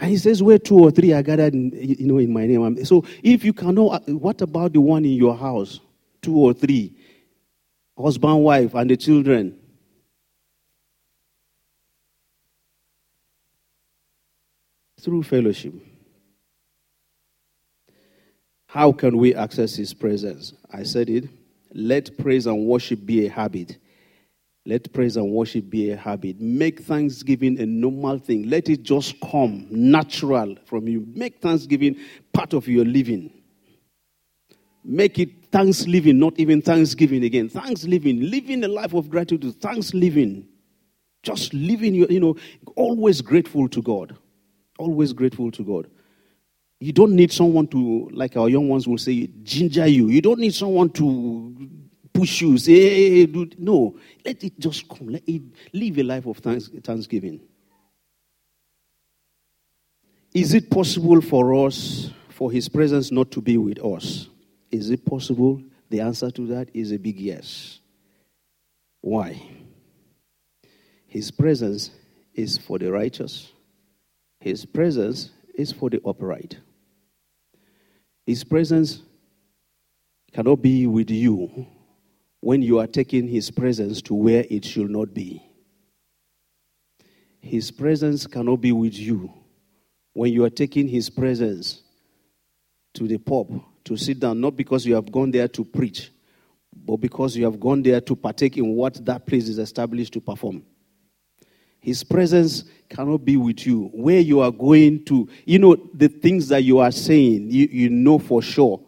And 0.03 0.11
he 0.11 0.17
says, 0.17 0.43
Where 0.43 0.59
two 0.59 0.81
or 0.81 0.91
three 0.91 1.13
are 1.13 1.23
gathered, 1.23 1.55
in, 1.55 1.71
you 1.71 2.09
know, 2.09 2.19
in 2.19 2.33
my 2.33 2.45
name. 2.45 2.85
So 2.85 3.05
if 3.23 3.45
you 3.45 3.53
cannot, 3.53 4.03
uh, 4.09 4.15
what 4.17 4.43
about 4.43 4.73
the 4.73 4.81
one 4.81 5.05
in 5.05 5.13
your 5.13 5.37
house? 5.37 5.79
Two 6.21 6.37
or 6.37 6.53
three. 6.53 6.93
Husband, 7.97 8.43
wife, 8.43 8.75
and 8.75 8.91
the 8.91 8.97
children. 8.97 9.57
Through 15.01 15.23
fellowship. 15.23 15.73
How 18.67 18.91
can 18.91 19.17
we 19.17 19.37
access 19.37 19.77
his 19.77 19.95
presence? 19.95 20.53
I 20.73 20.83
said 20.83 21.11
it. 21.11 21.29
Let 21.73 22.19
praise 22.19 22.49
and 22.49 22.67
worship 22.67 23.07
be 23.07 23.27
a 23.27 23.31
habit. 23.31 23.79
Let 24.65 24.93
praise 24.93 25.17
and 25.17 25.33
worship 25.33 25.69
be 25.69 25.91
a 25.91 25.97
habit. 25.97 26.41
Make 26.41 26.83
thanksgiving 26.83 27.61
a 27.61 27.67
normal 27.67 28.19
thing. 28.19 28.49
Let 28.49 28.69
it 28.69 28.85
just 28.85 29.21
come 29.21 29.67
natural 29.71 30.57
from 30.67 30.87
you. 30.87 31.05
Make 31.15 31.41
thanksgiving 31.41 31.97
part 32.33 32.53
of 32.53 32.69
your 32.69 32.85
living. 32.85 33.33
Make 34.85 35.19
it 35.19 35.31
thanks 35.51 35.87
living, 35.87 36.19
not 36.19 36.39
even 36.39 36.63
thanksgiving 36.63 37.25
again. 37.25 37.49
Thanks 37.49 37.85
living, 37.85 38.31
living 38.31 38.63
a 38.65 38.69
life 38.69 38.95
of 38.95 39.11
gratitude. 39.11 39.61
Thanks 39.61 39.95
living. 39.95 40.47
Just 41.23 41.55
living 41.55 41.95
your, 41.95 42.11
you 42.11 42.21
know, 42.21 42.37
always 42.77 43.21
grateful 43.21 43.69
to 43.69 43.83
God. 43.83 44.17
Always 44.79 45.13
grateful 45.13 45.51
to 45.53 45.63
God. 45.63 45.89
You 46.81 46.93
don't 46.93 47.13
need 47.13 47.31
someone 47.31 47.69
to, 47.69 48.11
like 48.13 48.37
our 48.37 48.49
young 48.49 48.69
ones 48.69 48.89
will 48.89 48.99
say, 48.99 49.29
ginger 49.43 49.87
you. 49.87 50.09
You 50.09 50.21
don't 50.21 50.41
need 50.41 50.55
someone 50.55 50.91
to 50.91 51.69
push 52.13 52.43
you, 52.43 52.59
say, 52.59 52.73
hey, 52.73 53.27
hey. 53.27 53.49
No, 53.59 53.97
let 54.25 54.43
it 54.45 54.59
just 54.59 54.89
come. 54.89 55.09
Let 55.09 55.23
it 55.27 55.43
live 55.73 55.99
a 55.99 56.03
life 56.03 56.27
of 56.27 56.39
thanks, 56.39 56.69
thanksgiving. 56.83 57.41
Is 60.35 60.55
it 60.55 60.71
possible 60.71 61.21
for 61.21 61.67
us, 61.67 62.11
for 62.31 62.51
His 62.51 62.69
presence 62.69 63.11
not 63.11 63.31
to 63.33 63.41
be 63.41 63.57
with 63.57 63.79
us? 63.85 64.29
Is 64.71 64.91
it 64.91 65.05
possible? 65.05 65.63
The 65.91 66.01
answer 66.01 66.31
to 66.31 66.47
that 66.49 66.71
is 66.73 66.91
a 66.93 66.99
big 66.99 67.21
yes. 67.21 67.81
Why? 69.03 69.43
His 71.07 71.31
presence 71.31 71.91
is 72.35 72.57
for 72.57 72.79
the 72.79 72.91
righteous, 72.91 73.53
His 74.41 74.65
presence 74.65 75.31
is 75.55 75.71
for 75.71 75.91
the 75.91 76.01
upright. 76.07 76.57
His 78.25 78.45
presence 78.45 79.03
cannot 80.33 80.63
be 80.63 80.87
with 80.87 81.11
you 81.11 81.67
when 82.43 82.61
you 82.61 82.81
are 82.81 82.89
taking 82.89 83.29
His 83.29 83.51
presence 83.53 84.03
to 84.03 84.15
where 84.15 84.45
it 84.51 84.65
should 84.65 84.91
not 84.91 85.15
be. 85.15 85.41
His 87.41 87.71
presence 87.71 88.27
cannot 88.27 88.57
be 88.57 88.73
with 88.73 88.99
you 88.99 89.33
when 90.13 90.33
you 90.33 90.45
are 90.45 90.51
taking 90.51 90.89
His 90.89 91.09
presence 91.09 91.83
to 92.95 93.07
the 93.07 93.17
pub 93.19 93.63
to 93.85 93.97
sit 93.97 94.19
down, 94.19 94.41
not 94.41 94.57
because 94.57 94.85
you 94.85 94.95
have 94.97 95.11
gone 95.11 95.31
there 95.31 95.47
to 95.49 95.65
preach, 95.65 96.11
but 96.75 96.97
because 96.97 97.37
you 97.37 97.45
have 97.45 97.61
gone 97.61 97.81
there 97.81 98.01
to 98.01 98.17
partake 98.17 98.59
in 98.59 98.75
what 98.75 99.05
that 99.05 99.25
place 99.25 99.49
is 99.49 99.59
established 99.59 100.13
to 100.13 100.21
perform. 100.21 100.65
His 101.79 102.03
presence 102.03 102.65
cannot 102.89 103.25
be 103.25 103.37
with 103.37 103.67
you. 103.67 103.89
Where 103.95 104.21
you 104.21 104.41
are 104.41 104.53
going 104.53 105.05
to, 105.05 105.29
you 105.45 105.61
know, 105.61 105.77
the 105.95 106.09
things 106.09 106.49
that 106.49 106.65
you 106.65 106.79
are 106.79 106.93
saying, 106.93 107.51
you, 107.51 107.69
you 107.71 107.89
know 107.89 108.19
for 108.19 108.43
sure. 108.43 108.81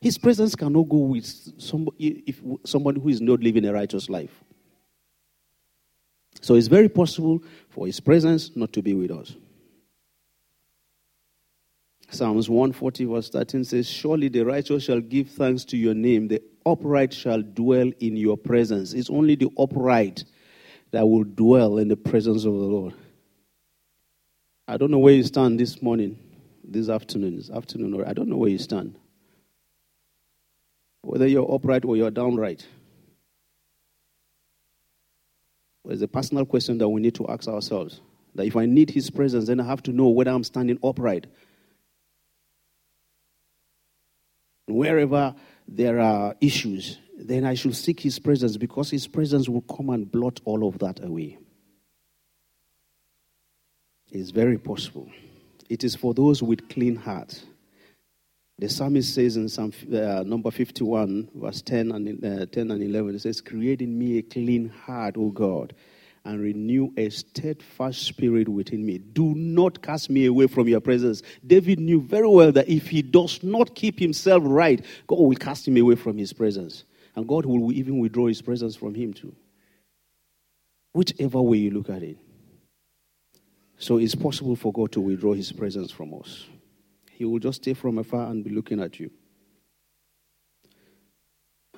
His 0.00 0.16
presence 0.16 0.54
cannot 0.54 0.88
go 0.88 0.96
with 0.96 1.26
somebody, 1.58 2.22
if, 2.26 2.40
somebody 2.64 3.00
who 3.00 3.08
is 3.10 3.20
not 3.20 3.40
living 3.40 3.66
a 3.66 3.72
righteous 3.72 4.08
life. 4.08 4.42
So 6.40 6.54
it's 6.54 6.68
very 6.68 6.88
possible 6.88 7.42
for 7.68 7.86
his 7.86 8.00
presence 8.00 8.56
not 8.56 8.72
to 8.72 8.82
be 8.82 8.94
with 8.94 9.10
us. 9.10 9.36
Psalms 12.10 12.48
140, 12.48 13.04
verse 13.04 13.30
13 13.30 13.62
says, 13.64 13.88
Surely 13.88 14.28
the 14.28 14.42
righteous 14.42 14.84
shall 14.84 15.00
give 15.00 15.30
thanks 15.30 15.64
to 15.66 15.76
your 15.76 15.94
name, 15.94 16.28
the 16.28 16.42
upright 16.66 17.12
shall 17.12 17.42
dwell 17.42 17.90
in 18.00 18.16
your 18.16 18.36
presence. 18.36 18.94
It's 18.94 19.10
only 19.10 19.36
the 19.36 19.48
upright 19.58 20.24
that 20.90 21.06
will 21.06 21.24
dwell 21.24 21.78
in 21.78 21.88
the 21.88 21.96
presence 21.96 22.44
of 22.44 22.52
the 22.52 22.58
Lord. 22.58 22.94
I 24.66 24.76
don't 24.76 24.90
know 24.90 24.98
where 24.98 25.14
you 25.14 25.22
stand 25.24 25.60
this 25.60 25.82
morning, 25.82 26.18
this 26.64 26.88
afternoon, 26.88 27.36
this 27.36 27.50
afternoon, 27.50 27.94
or 27.94 28.08
I 28.08 28.12
don't 28.12 28.28
know 28.28 28.36
where 28.36 28.50
you 28.50 28.58
stand. 28.58 28.96
Whether 31.02 31.26
you're 31.26 31.52
upright 31.52 31.84
or 31.84 31.96
you're 31.96 32.10
downright. 32.10 32.66
It's 35.86 36.02
a 36.02 36.08
personal 36.08 36.44
question 36.44 36.78
that 36.78 36.88
we 36.88 37.00
need 37.00 37.14
to 37.16 37.26
ask 37.28 37.48
ourselves. 37.48 38.00
That 38.34 38.46
if 38.46 38.56
I 38.56 38.66
need 38.66 38.90
His 38.90 39.10
presence, 39.10 39.46
then 39.46 39.60
I 39.60 39.64
have 39.64 39.82
to 39.84 39.92
know 39.92 40.08
whether 40.08 40.30
I'm 40.30 40.44
standing 40.44 40.78
upright. 40.84 41.26
Wherever 44.66 45.34
there 45.66 45.98
are 45.98 46.36
issues, 46.40 46.98
then 47.18 47.44
I 47.44 47.54
should 47.54 47.74
seek 47.74 48.00
His 48.00 48.18
presence 48.18 48.56
because 48.56 48.90
His 48.90 49.08
presence 49.08 49.48
will 49.48 49.62
come 49.62 49.90
and 49.90 50.10
blot 50.10 50.40
all 50.44 50.68
of 50.68 50.78
that 50.78 51.02
away. 51.02 51.38
It's 54.12 54.30
very 54.30 54.58
possible. 54.58 55.10
It 55.68 55.82
is 55.82 55.96
for 55.96 56.14
those 56.14 56.42
with 56.42 56.68
clean 56.68 56.96
hearts. 56.96 57.44
The 58.60 58.68
psalmist 58.68 59.14
says 59.14 59.38
in 59.38 59.48
Psalm 59.48 59.72
uh, 59.90 60.22
number 60.22 60.50
51, 60.50 61.30
verse 61.34 61.62
10 61.62 61.92
and, 61.92 62.22
uh, 62.22 62.44
10 62.44 62.70
and 62.70 62.82
11, 62.82 63.14
it 63.14 63.20
says, 63.20 63.40
Create 63.40 63.80
in 63.80 63.98
me 63.98 64.18
a 64.18 64.22
clean 64.22 64.68
heart, 64.68 65.16
O 65.16 65.30
God, 65.30 65.72
and 66.26 66.38
renew 66.38 66.92
a 66.98 67.08
steadfast 67.08 68.02
spirit 68.02 68.50
within 68.50 68.84
me. 68.84 68.98
Do 68.98 69.34
not 69.34 69.80
cast 69.80 70.10
me 70.10 70.26
away 70.26 70.46
from 70.46 70.68
your 70.68 70.82
presence. 70.82 71.22
David 71.46 71.80
knew 71.80 72.02
very 72.02 72.28
well 72.28 72.52
that 72.52 72.68
if 72.68 72.88
he 72.88 73.00
does 73.00 73.42
not 73.42 73.74
keep 73.74 73.98
himself 73.98 74.42
right, 74.44 74.84
God 75.06 75.20
will 75.20 75.36
cast 75.36 75.66
him 75.66 75.78
away 75.78 75.94
from 75.94 76.18
his 76.18 76.34
presence. 76.34 76.84
And 77.16 77.26
God 77.26 77.46
will 77.46 77.72
even 77.72 77.98
withdraw 77.98 78.26
his 78.26 78.42
presence 78.42 78.76
from 78.76 78.94
him 78.94 79.14
too. 79.14 79.34
Whichever 80.92 81.40
way 81.40 81.56
you 81.56 81.70
look 81.70 81.88
at 81.88 82.02
it. 82.02 82.18
So 83.78 83.96
it's 83.96 84.14
possible 84.14 84.54
for 84.54 84.70
God 84.70 84.92
to 84.92 85.00
withdraw 85.00 85.32
his 85.32 85.50
presence 85.50 85.90
from 85.90 86.12
us. 86.12 86.44
He 87.20 87.26
will 87.26 87.38
just 87.38 87.60
stay 87.62 87.74
from 87.74 87.98
afar 87.98 88.30
and 88.30 88.42
be 88.42 88.48
looking 88.48 88.80
at 88.80 88.98
you. 88.98 89.10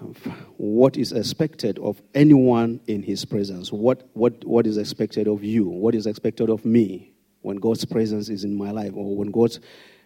Um, 0.01 0.15
what 0.57 0.97
is 0.97 1.11
expected 1.11 1.81
of 1.81 2.01
anyone 2.15 2.79
in 2.87 3.03
his 3.03 3.25
presence? 3.25 3.73
What, 3.73 4.09
what, 4.13 4.45
what 4.45 4.69
is 4.69 4.77
expected 4.77 5.27
of 5.27 5.43
you? 5.43 5.67
What 5.67 5.97
is 5.97 6.07
expected 6.07 6.49
of 6.49 6.65
me 6.65 7.13
when 7.41 7.57
God's 7.57 7.85
presence 7.85 8.29
is 8.29 8.45
in 8.45 8.57
my 8.57 8.71
life 8.71 8.93
or 8.95 9.17
when, 9.17 9.33
God's, 9.33 9.59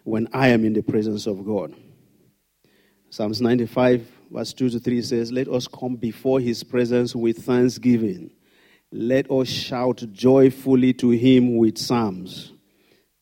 when 0.05 0.27
I 0.33 0.47
am 0.47 0.65
in 0.65 0.73
the 0.73 0.81
presence 0.81 1.27
of 1.27 1.45
God? 1.45 1.75
Psalms 3.11 3.39
95, 3.39 4.09
verse 4.31 4.53
2 4.53 4.71
to 4.71 4.79
3 4.79 5.01
says, 5.03 5.31
Let 5.31 5.47
us 5.49 5.67
come 5.67 5.97
before 5.97 6.39
his 6.39 6.63
presence 6.63 7.15
with 7.15 7.45
thanksgiving. 7.45 8.31
Let 8.91 9.29
us 9.29 9.49
shout 9.49 10.03
joyfully 10.11 10.93
to 10.93 11.11
him 11.11 11.57
with 11.57 11.77
psalms. 11.77 12.53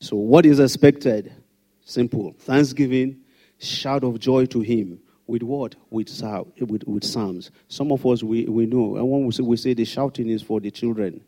So, 0.00 0.16
what 0.16 0.46
is 0.46 0.60
expected? 0.60 1.35
Simple. 1.86 2.34
Thanksgiving, 2.40 3.20
shout 3.58 4.02
of 4.02 4.18
joy 4.18 4.44
to 4.46 4.60
him. 4.60 4.98
With 5.28 5.44
what? 5.44 5.76
With, 5.90 6.08
with, 6.60 6.84
with 6.86 7.04
psalms. 7.04 7.52
Some 7.68 7.92
of 7.92 8.04
us, 8.04 8.24
we, 8.24 8.44
we 8.46 8.66
know. 8.66 8.96
And 8.96 9.08
when 9.08 9.24
we 9.24 9.32
say, 9.32 9.42
we 9.42 9.56
say 9.56 9.72
the 9.72 9.84
shouting 9.84 10.28
is 10.28 10.42
for 10.42 10.60
the 10.60 10.70
children. 10.72 11.22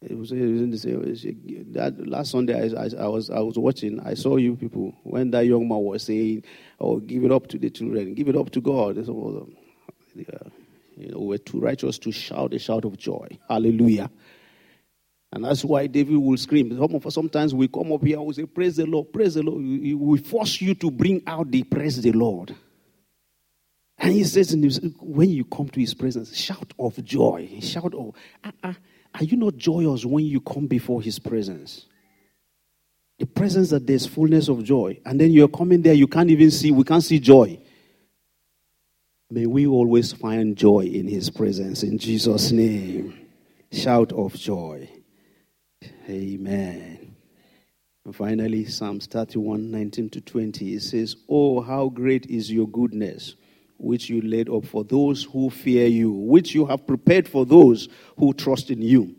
It 0.00 0.16
was, 0.16 0.32
it 0.32 0.40
was 0.40 0.82
that 0.82 1.94
last 2.08 2.32
Sunday 2.32 2.54
I, 2.54 2.84
I, 2.84 3.04
I, 3.04 3.08
was 3.08 3.30
I 3.30 3.38
was 3.40 3.56
watching. 3.58 4.00
I 4.00 4.14
saw 4.14 4.36
you 4.36 4.56
people 4.56 4.94
when 5.04 5.30
that 5.30 5.46
young 5.46 5.68
man 5.68 5.78
was 5.78 6.02
saying, 6.02 6.42
"Oh, 6.80 6.96
give 6.96 7.24
it 7.24 7.30
up 7.30 7.46
to 7.48 7.58
the 7.58 7.70
children, 7.70 8.14
give 8.14 8.28
it 8.28 8.36
up 8.36 8.50
to 8.50 8.60
God." 8.60 8.96
So, 9.06 9.48
yeah, 10.16 10.24
you 10.96 11.12
know, 11.12 11.20
we're 11.20 11.38
too 11.38 11.60
righteous 11.60 12.00
to 12.00 12.10
shout 12.10 12.52
a 12.52 12.58
shout 12.58 12.84
of 12.84 12.98
joy. 12.98 13.28
Hallelujah. 13.48 14.10
And 15.32 15.44
that's 15.44 15.64
why 15.64 15.86
David 15.86 16.16
will 16.16 16.36
scream. 16.36 16.78
Sometimes 17.08 17.54
we 17.54 17.68
come 17.68 17.92
up 17.92 18.04
here 18.04 18.18
and 18.18 18.26
we 18.26 18.34
say, 18.34 18.44
Praise 18.44 18.76
the 18.76 18.84
Lord, 18.84 19.12
praise 19.12 19.34
the 19.34 19.42
Lord. 19.42 19.62
We 19.62 20.18
force 20.18 20.60
you 20.60 20.74
to 20.74 20.90
bring 20.90 21.22
out 21.26 21.50
the 21.50 21.62
praise 21.62 22.00
the 22.00 22.12
Lord. 22.12 22.54
And 23.98 24.12
he 24.12 24.24
says, 24.24 24.54
when 25.00 25.30
you 25.30 25.44
come 25.44 25.68
to 25.68 25.80
his 25.80 25.94
presence, 25.94 26.36
shout 26.36 26.74
of 26.78 27.02
joy. 27.04 27.48
Shout 27.60 27.94
of, 27.94 28.14
uh, 28.42 28.50
uh, 28.62 28.72
are 29.14 29.24
you 29.24 29.36
not 29.36 29.56
joyous 29.56 30.04
when 30.04 30.24
you 30.24 30.40
come 30.40 30.66
before 30.66 31.02
His 31.02 31.18
presence? 31.18 31.86
The 33.18 33.26
presence 33.26 33.70
that 33.70 33.86
there's 33.86 34.06
fullness 34.06 34.48
of 34.48 34.64
joy. 34.64 34.98
And 35.04 35.20
then 35.20 35.30
you're 35.30 35.48
coming 35.48 35.82
there, 35.82 35.92
you 35.92 36.08
can't 36.08 36.30
even 36.30 36.50
see, 36.50 36.72
we 36.72 36.84
can't 36.84 37.04
see 37.04 37.20
joy. 37.20 37.60
May 39.30 39.46
we 39.46 39.66
always 39.66 40.12
find 40.12 40.56
joy 40.56 40.80
in 40.80 41.06
His 41.06 41.30
presence. 41.30 41.82
In 41.82 41.98
Jesus' 41.98 42.52
name. 42.52 43.18
Shout 43.70 44.12
of 44.12 44.34
joy. 44.34 44.88
Amen. 46.08 47.16
And 48.04 48.16
finally, 48.16 48.64
Psalms 48.66 49.06
31 49.06 49.70
19 49.70 50.10
to 50.10 50.20
20. 50.20 50.74
It 50.74 50.82
says, 50.82 51.16
Oh, 51.28 51.60
how 51.60 51.88
great 51.88 52.26
is 52.26 52.50
your 52.50 52.68
goodness! 52.68 53.36
which 53.82 54.08
you 54.08 54.22
laid 54.22 54.48
up 54.48 54.64
for 54.64 54.84
those 54.84 55.24
who 55.24 55.50
fear 55.50 55.86
you, 55.86 56.12
which 56.12 56.54
you 56.54 56.64
have 56.66 56.86
prepared 56.86 57.28
for 57.28 57.44
those 57.44 57.88
who 58.16 58.32
trust 58.32 58.70
in 58.70 58.80
you, 58.80 59.14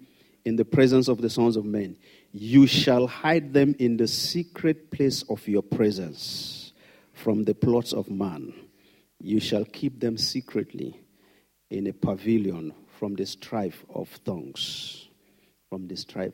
in 0.46 0.56
the 0.56 0.66
presence 0.66 1.10
of 1.10 1.22
the 1.22 1.30
sons 1.30 1.58
of 1.58 1.66
men. 1.66 1.98
You 2.32 2.66
shall 2.66 3.06
hide 3.06 3.54
them 3.54 3.76
in 3.78 3.98
the 3.98 4.08
secret 4.08 4.90
place 4.90 5.24
of 5.24 5.46
your 5.48 5.62
presence 5.62 6.72
from 7.14 7.44
the 7.44 7.54
plots 7.54 7.94
of 7.94 8.10
man. 8.10 8.54
You 9.20 9.40
shall 9.40 9.66
keep 9.66 10.00
them 10.00 10.18
secretly 10.18 11.00
in 11.70 11.88
a 11.88 11.94
pavilion 11.94 12.74
from 12.98 13.16
the 13.16 13.26
strife 13.26 13.86
of 13.94 14.10
tongues. 14.24 15.10
From 15.70 15.88
the 15.88 15.96
strife. 15.96 16.34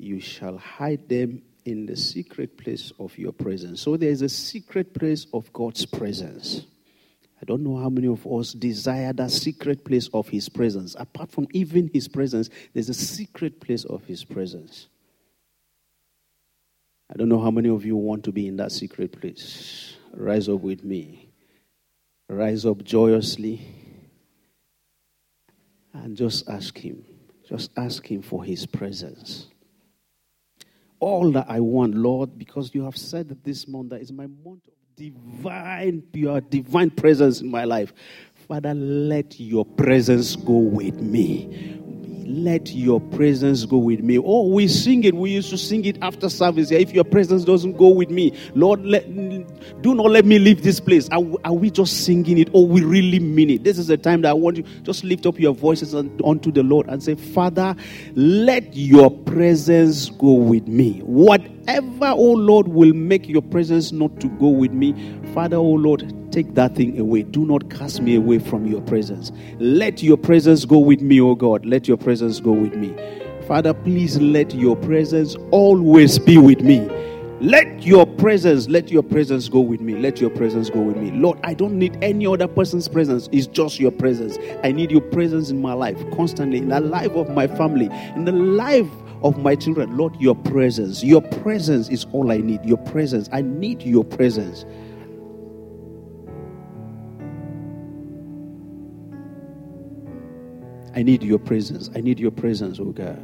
You 0.00 0.18
shall 0.18 0.56
hide 0.56 1.08
them 1.08 1.42
in 1.64 1.86
the 1.86 1.96
secret 1.96 2.56
place 2.56 2.92
of 2.98 3.16
your 3.18 3.32
presence. 3.32 3.82
So 3.82 3.96
there 3.96 4.08
is 4.08 4.22
a 4.22 4.28
secret 4.28 4.94
place 4.94 5.26
of 5.32 5.52
God's 5.52 5.84
presence. 5.84 6.64
I 7.40 7.44
don't 7.44 7.62
know 7.62 7.76
how 7.76 7.88
many 7.88 8.06
of 8.06 8.26
us 8.26 8.52
desire 8.52 9.12
that 9.12 9.30
secret 9.30 9.84
place 9.84 10.08
of 10.12 10.28
His 10.28 10.48
presence. 10.48 10.96
Apart 10.98 11.30
from 11.30 11.48
even 11.52 11.90
His 11.92 12.08
presence, 12.08 12.48
there's 12.72 12.88
a 12.88 12.94
secret 12.94 13.60
place 13.60 13.84
of 13.84 14.04
His 14.04 14.24
presence. 14.24 14.88
I 17.12 17.16
don't 17.16 17.28
know 17.28 17.40
how 17.40 17.50
many 17.50 17.68
of 17.68 17.84
you 17.84 17.96
want 17.96 18.24
to 18.24 18.32
be 18.32 18.46
in 18.46 18.56
that 18.56 18.72
secret 18.72 19.20
place. 19.20 19.96
Rise 20.14 20.48
up 20.48 20.60
with 20.60 20.84
me. 20.84 21.28
Rise 22.28 22.64
up 22.64 22.84
joyously 22.84 23.60
and 25.92 26.16
just 26.16 26.48
ask 26.48 26.78
Him. 26.78 27.04
Just 27.48 27.70
ask 27.76 28.06
Him 28.06 28.22
for 28.22 28.44
His 28.44 28.64
presence. 28.64 29.48
All 31.00 31.32
that 31.32 31.46
I 31.48 31.60
want, 31.60 31.94
Lord, 31.94 32.38
because 32.38 32.74
you 32.74 32.84
have 32.84 32.96
said 32.96 33.28
that 33.30 33.42
this 33.42 33.66
month 33.66 33.90
that 33.90 34.00
is 34.00 34.12
my 34.12 34.26
month 34.26 34.68
of 34.68 34.74
divine, 34.96 36.02
your 36.12 36.40
divine 36.40 36.90
presence 36.90 37.40
in 37.40 37.50
my 37.50 37.64
life. 37.64 37.92
Father, 38.46 38.74
let 38.74 39.40
your 39.40 39.64
presence 39.64 40.36
go 40.36 40.58
with 40.58 41.00
me. 41.00 41.79
Let 42.26 42.72
your 42.72 43.00
presence 43.00 43.64
go 43.64 43.78
with 43.78 44.00
me. 44.00 44.18
Oh, 44.18 44.48
we 44.48 44.68
sing 44.68 45.04
it. 45.04 45.14
We 45.14 45.30
used 45.30 45.50
to 45.50 45.58
sing 45.58 45.84
it 45.84 45.98
after 46.02 46.28
service. 46.28 46.70
Yeah, 46.70 46.78
if 46.78 46.92
your 46.92 47.04
presence 47.04 47.44
doesn't 47.44 47.76
go 47.76 47.88
with 47.88 48.10
me, 48.10 48.36
Lord, 48.54 48.84
let, 48.84 49.04
do 49.82 49.94
not 49.94 50.10
let 50.10 50.24
me 50.24 50.38
leave 50.38 50.62
this 50.62 50.80
place. 50.80 51.08
Are, 51.10 51.22
are 51.44 51.52
we 51.52 51.70
just 51.70 52.04
singing 52.04 52.38
it 52.38 52.50
or 52.52 52.66
we 52.66 52.84
really 52.84 53.18
mean 53.18 53.50
it? 53.50 53.64
This 53.64 53.78
is 53.78 53.88
the 53.88 53.96
time 53.96 54.22
that 54.22 54.30
I 54.30 54.34
want 54.34 54.56
you 54.56 54.64
just 54.82 55.04
lift 55.04 55.26
up 55.26 55.38
your 55.38 55.54
voices 55.54 55.94
unto 55.94 56.52
the 56.52 56.62
Lord 56.62 56.88
and 56.88 57.02
say, 57.02 57.14
Father, 57.14 57.74
let 58.14 58.74
your 58.74 59.10
presence 59.10 60.10
go 60.10 60.32
with 60.32 60.66
me. 60.66 61.00
Whatever, 61.00 62.06
oh 62.06 62.32
Lord, 62.32 62.68
will 62.68 62.94
make 62.94 63.28
your 63.28 63.42
presence 63.42 63.92
not 63.92 64.20
to 64.20 64.28
go 64.28 64.48
with 64.48 64.72
me, 64.72 64.94
Father, 65.34 65.56
oh 65.56 65.62
Lord, 65.62 66.12
take 66.32 66.54
that 66.54 66.74
thing 66.74 66.98
away. 66.98 67.22
Do 67.22 67.44
not 67.44 67.70
cast 67.70 68.00
me 68.00 68.16
away 68.16 68.38
from 68.38 68.66
your 68.66 68.80
presence. 68.82 69.32
Let 69.58 70.02
your 70.02 70.16
presence 70.16 70.64
go 70.64 70.78
with 70.78 71.00
me, 71.00 71.20
oh 71.20 71.34
God. 71.34 71.66
Let 71.66 71.88
your 71.88 71.96
presence 71.96 72.40
go 72.40 72.52
with 72.52 72.74
me. 72.74 72.94
Father, 73.46 73.74
please 73.74 74.18
let 74.20 74.54
your 74.54 74.76
presence 74.76 75.36
always 75.50 76.18
be 76.18 76.38
with 76.38 76.60
me. 76.60 76.88
Let 77.40 77.86
your 77.86 78.04
presence, 78.04 78.68
let 78.68 78.90
your 78.90 79.02
presence 79.02 79.48
go 79.48 79.60
with 79.60 79.80
me. 79.80 79.94
Let 79.96 80.20
your 80.20 80.28
presence 80.28 80.68
go 80.68 80.80
with 80.80 80.98
me. 80.98 81.10
Lord, 81.10 81.38
I 81.42 81.54
don't 81.54 81.78
need 81.78 81.96
any 82.02 82.26
other 82.26 82.46
person's 82.46 82.86
presence. 82.86 83.30
It's 83.32 83.46
just 83.46 83.80
your 83.80 83.90
presence. 83.90 84.36
I 84.62 84.72
need 84.72 84.90
your 84.90 85.00
presence 85.00 85.48
in 85.48 85.62
my 85.62 85.72
life 85.72 85.98
constantly, 86.14 86.58
in 86.58 86.68
the 86.68 86.80
life 86.80 87.12
of 87.12 87.30
my 87.30 87.46
family, 87.46 87.86
in 88.14 88.26
the 88.26 88.32
life 88.32 88.90
of 89.22 89.38
my 89.38 89.54
children. 89.54 89.96
Lord, 89.96 90.14
your 90.20 90.34
presence. 90.34 91.02
Your 91.02 91.22
presence 91.22 91.88
is 91.88 92.06
all 92.12 92.30
I 92.30 92.38
need. 92.38 92.62
Your 92.64 92.78
presence. 92.78 93.28
I 93.32 93.40
need 93.40 93.82
your 93.82 94.04
presence. 94.04 94.66
I 100.94 101.02
need 101.02 101.22
your 101.22 101.38
presence. 101.38 101.90
I 101.94 102.00
need 102.00 102.18
your 102.18 102.32
presence, 102.32 102.80
oh 102.80 102.92
God. 102.92 103.18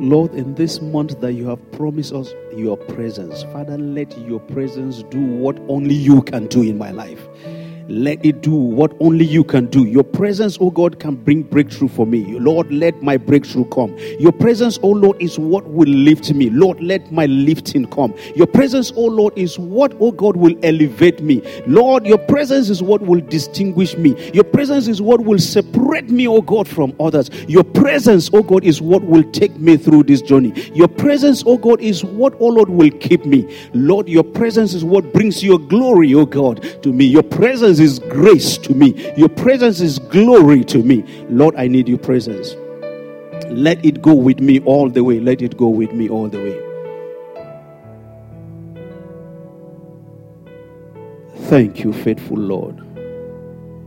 Lord, 0.00 0.34
in 0.34 0.54
this 0.54 0.80
month 0.80 1.20
that 1.20 1.34
you 1.34 1.46
have 1.46 1.72
promised 1.72 2.12
us 2.14 2.32
your 2.56 2.76
presence, 2.76 3.42
Father, 3.44 3.76
let 3.76 4.16
your 4.20 4.40
presence 4.40 5.02
do 5.04 5.20
what 5.20 5.58
only 5.68 5.94
you 5.94 6.22
can 6.22 6.46
do 6.46 6.62
in 6.62 6.78
my 6.78 6.90
life. 6.90 7.28
Let 7.88 8.24
it 8.24 8.40
do 8.40 8.52
what 8.54 8.94
only 9.00 9.24
you 9.24 9.42
can 9.42 9.66
do. 9.66 9.84
Your 9.84 10.04
presence, 10.04 10.56
oh 10.60 10.70
God, 10.70 11.00
can 11.00 11.16
bring 11.16 11.42
breakthrough 11.42 11.88
for 11.88 12.06
me. 12.06 12.38
Lord, 12.38 12.70
let 12.72 13.02
my 13.02 13.16
breakthrough 13.16 13.64
come. 13.64 13.96
Your 14.20 14.30
presence, 14.30 14.78
oh 14.84 14.90
Lord, 14.90 15.20
is 15.20 15.40
what 15.40 15.66
will 15.66 15.88
lift 15.88 16.32
me. 16.32 16.50
Lord, 16.50 16.80
let 16.80 17.10
my 17.10 17.26
lifting 17.26 17.86
come. 17.86 18.14
Your 18.36 18.46
presence, 18.46 18.92
oh 18.94 19.06
Lord, 19.06 19.36
is 19.36 19.58
what, 19.58 19.92
oh 19.98 20.12
God, 20.12 20.36
will 20.36 20.54
elevate 20.62 21.20
me. 21.20 21.42
Lord, 21.66 22.06
your 22.06 22.18
presence 22.18 22.68
is 22.68 22.80
what 22.80 23.02
will 23.02 23.20
distinguish 23.20 23.96
me. 23.96 24.14
Your 24.32 24.44
presence 24.44 24.86
is 24.86 25.02
what 25.02 25.22
will 25.24 25.40
separate 25.40 26.10
me, 26.10 26.28
oh 26.28 26.42
God, 26.42 26.68
from 26.68 26.94
others. 27.00 27.28
Your 27.48 27.64
presence, 27.64 28.30
oh 28.32 28.44
God, 28.44 28.62
is 28.62 28.80
what 28.80 29.02
will 29.02 29.24
take 29.32 29.56
me 29.56 29.76
through 29.76 30.04
this 30.04 30.22
journey. 30.22 30.52
Your 30.74 30.88
presence, 30.88 31.42
oh 31.44 31.58
God, 31.58 31.80
is 31.80 32.04
what, 32.04 32.34
oh 32.38 32.48
Lord, 32.48 32.68
will 32.68 32.90
keep 33.00 33.24
me. 33.24 33.52
Lord, 33.74 34.08
your 34.08 34.24
presence 34.24 34.74
is 34.74 34.84
what 34.84 35.12
brings 35.12 35.42
your 35.42 35.58
glory, 35.58 36.14
oh 36.14 36.26
God, 36.26 36.62
to 36.84 36.92
me. 36.92 37.04
Your 37.04 37.24
presence 37.60 37.78
is 37.78 37.98
grace 37.98 38.56
to 38.56 38.72
me. 38.72 39.12
Your 39.18 39.28
presence 39.28 39.82
is 39.82 39.98
glory 39.98 40.64
to 40.64 40.82
me. 40.82 41.04
Lord, 41.28 41.54
I 41.56 41.68
need 41.68 41.90
your 41.90 41.98
presence. 41.98 42.56
Let 43.50 43.84
it 43.84 44.00
go 44.00 44.14
with 44.14 44.40
me 44.40 44.60
all 44.60 44.88
the 44.88 45.04
way. 45.04 45.20
Let 45.20 45.42
it 45.42 45.58
go 45.58 45.68
with 45.68 45.92
me 45.92 46.08
all 46.08 46.30
the 46.30 46.38
way. 46.38 46.58
Thank 51.50 51.84
you, 51.84 51.92
faithful 51.92 52.38
Lord. 52.38 52.78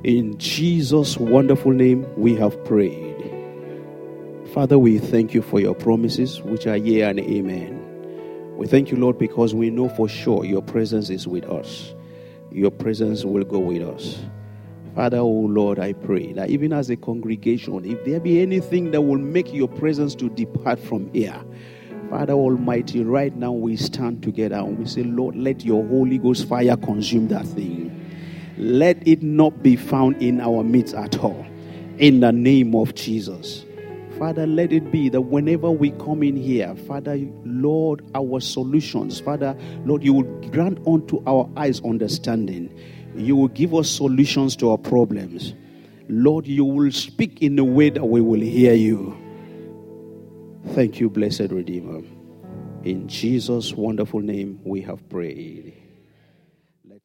In 0.04 0.38
Jesus' 0.38 1.18
wonderful 1.18 1.72
name, 1.72 2.06
we 2.16 2.36
have 2.36 2.64
prayed. 2.66 3.16
Father, 4.54 4.78
we 4.78 5.00
thank 5.00 5.34
you 5.34 5.42
for 5.42 5.60
your 5.60 5.74
promises, 5.74 6.44
which 6.44 6.68
are 6.68 6.78
yea 6.78 7.10
and 7.10 7.20
amen. 7.20 8.56
We 8.56 8.68
thank 8.68 8.92
you, 8.92 8.98
Lord, 8.98 9.18
because 9.18 9.56
we 9.56 9.72
know 9.72 9.90
for 9.90 10.08
sure 10.08 10.46
your 10.46 10.62
presence 10.62 11.10
is 11.10 11.28
with 11.28 11.46
us 11.46 11.96
your 12.54 12.72
presence 12.72 13.26
will 13.26 13.44
go 13.44 13.60
with 13.60 13.82
us. 13.82 14.20
Father, 14.96 15.18
oh 15.18 15.28
Lord, 15.28 15.80
I 15.80 15.94
pray 15.94 16.34
that 16.34 16.50
even 16.50 16.72
as 16.72 16.90
a 16.92 16.96
congregation, 16.96 17.84
if 17.84 18.06
there 18.06 18.20
be 18.20 18.42
anything 18.42 18.92
that 18.92 19.02
will 19.02 19.18
make 19.18 19.52
your 19.52 19.68
presence 19.68 20.14
to 20.16 20.30
depart 20.30 20.80
from 20.80 21.12
here, 21.14 21.40
Father 22.10 22.34
Almighty, 22.34 23.04
right 23.04 23.36
now 23.36 23.52
we 23.52 23.76
stand 23.76 24.22
together 24.22 24.58
and 24.58 24.78
we 24.78 24.86
say, 24.86 25.02
Lord, 25.04 25.36
let 25.36 25.66
your 25.66 25.84
Holy 25.88 26.20
Ghost 26.20 26.48
fire 26.48 26.78
consume 26.78 27.28
that 27.30 27.48
thing. 27.48 27.90
Let 28.58 29.08
it 29.08 29.24
not 29.24 29.64
be 29.64 29.76
found 29.76 30.22
in 30.22 30.40
our 30.40 30.64
midst 30.64 30.94
at 30.94 31.18
all. 31.18 31.44
In 31.98 32.20
the 32.20 32.32
name 32.32 32.76
of 32.76 32.94
Jesus. 32.94 33.66
Father, 34.24 34.48
let 34.48 34.72
it 34.72 34.90
be 34.90 35.10
that 35.10 35.20
whenever 35.20 35.70
we 35.70 35.92
come 35.92 36.24
in 36.24 36.38
here, 36.38 36.74
Father, 36.88 37.20
Lord, 37.44 38.06
our 38.16 38.40
solutions, 38.40 39.20
Father, 39.20 39.54
Lord, 39.84 40.02
you 40.02 40.14
will 40.14 40.50
grant 40.50 40.80
unto 40.88 41.22
our 41.28 41.50
eyes 41.58 41.82
understanding. 41.84 42.74
You 43.18 43.36
will 43.36 43.50
give 43.50 43.76
us 43.76 43.90
solutions 43.90 44.56
to 44.56 44.72
our 44.72 44.78
problems. 44.78 45.54
Lord, 46.08 46.48
you 46.48 46.64
will 46.64 46.94
speak 46.94 47.42
in 47.42 47.60
a 47.60 47.66
way 47.66 47.90
that 47.90 48.06
we 48.06 48.22
will 48.22 48.40
hear 48.40 48.76
you. 48.76 49.14
Thank 50.68 51.02
you, 51.02 51.10
blessed 51.10 51.52
Redeemer. 51.52 52.02
In 52.86 53.10
Jesus' 53.10 53.74
wonderful 53.74 54.22
name, 54.22 54.58
we 54.64 54.80
have 54.84 55.10
prayed. 55.10 55.83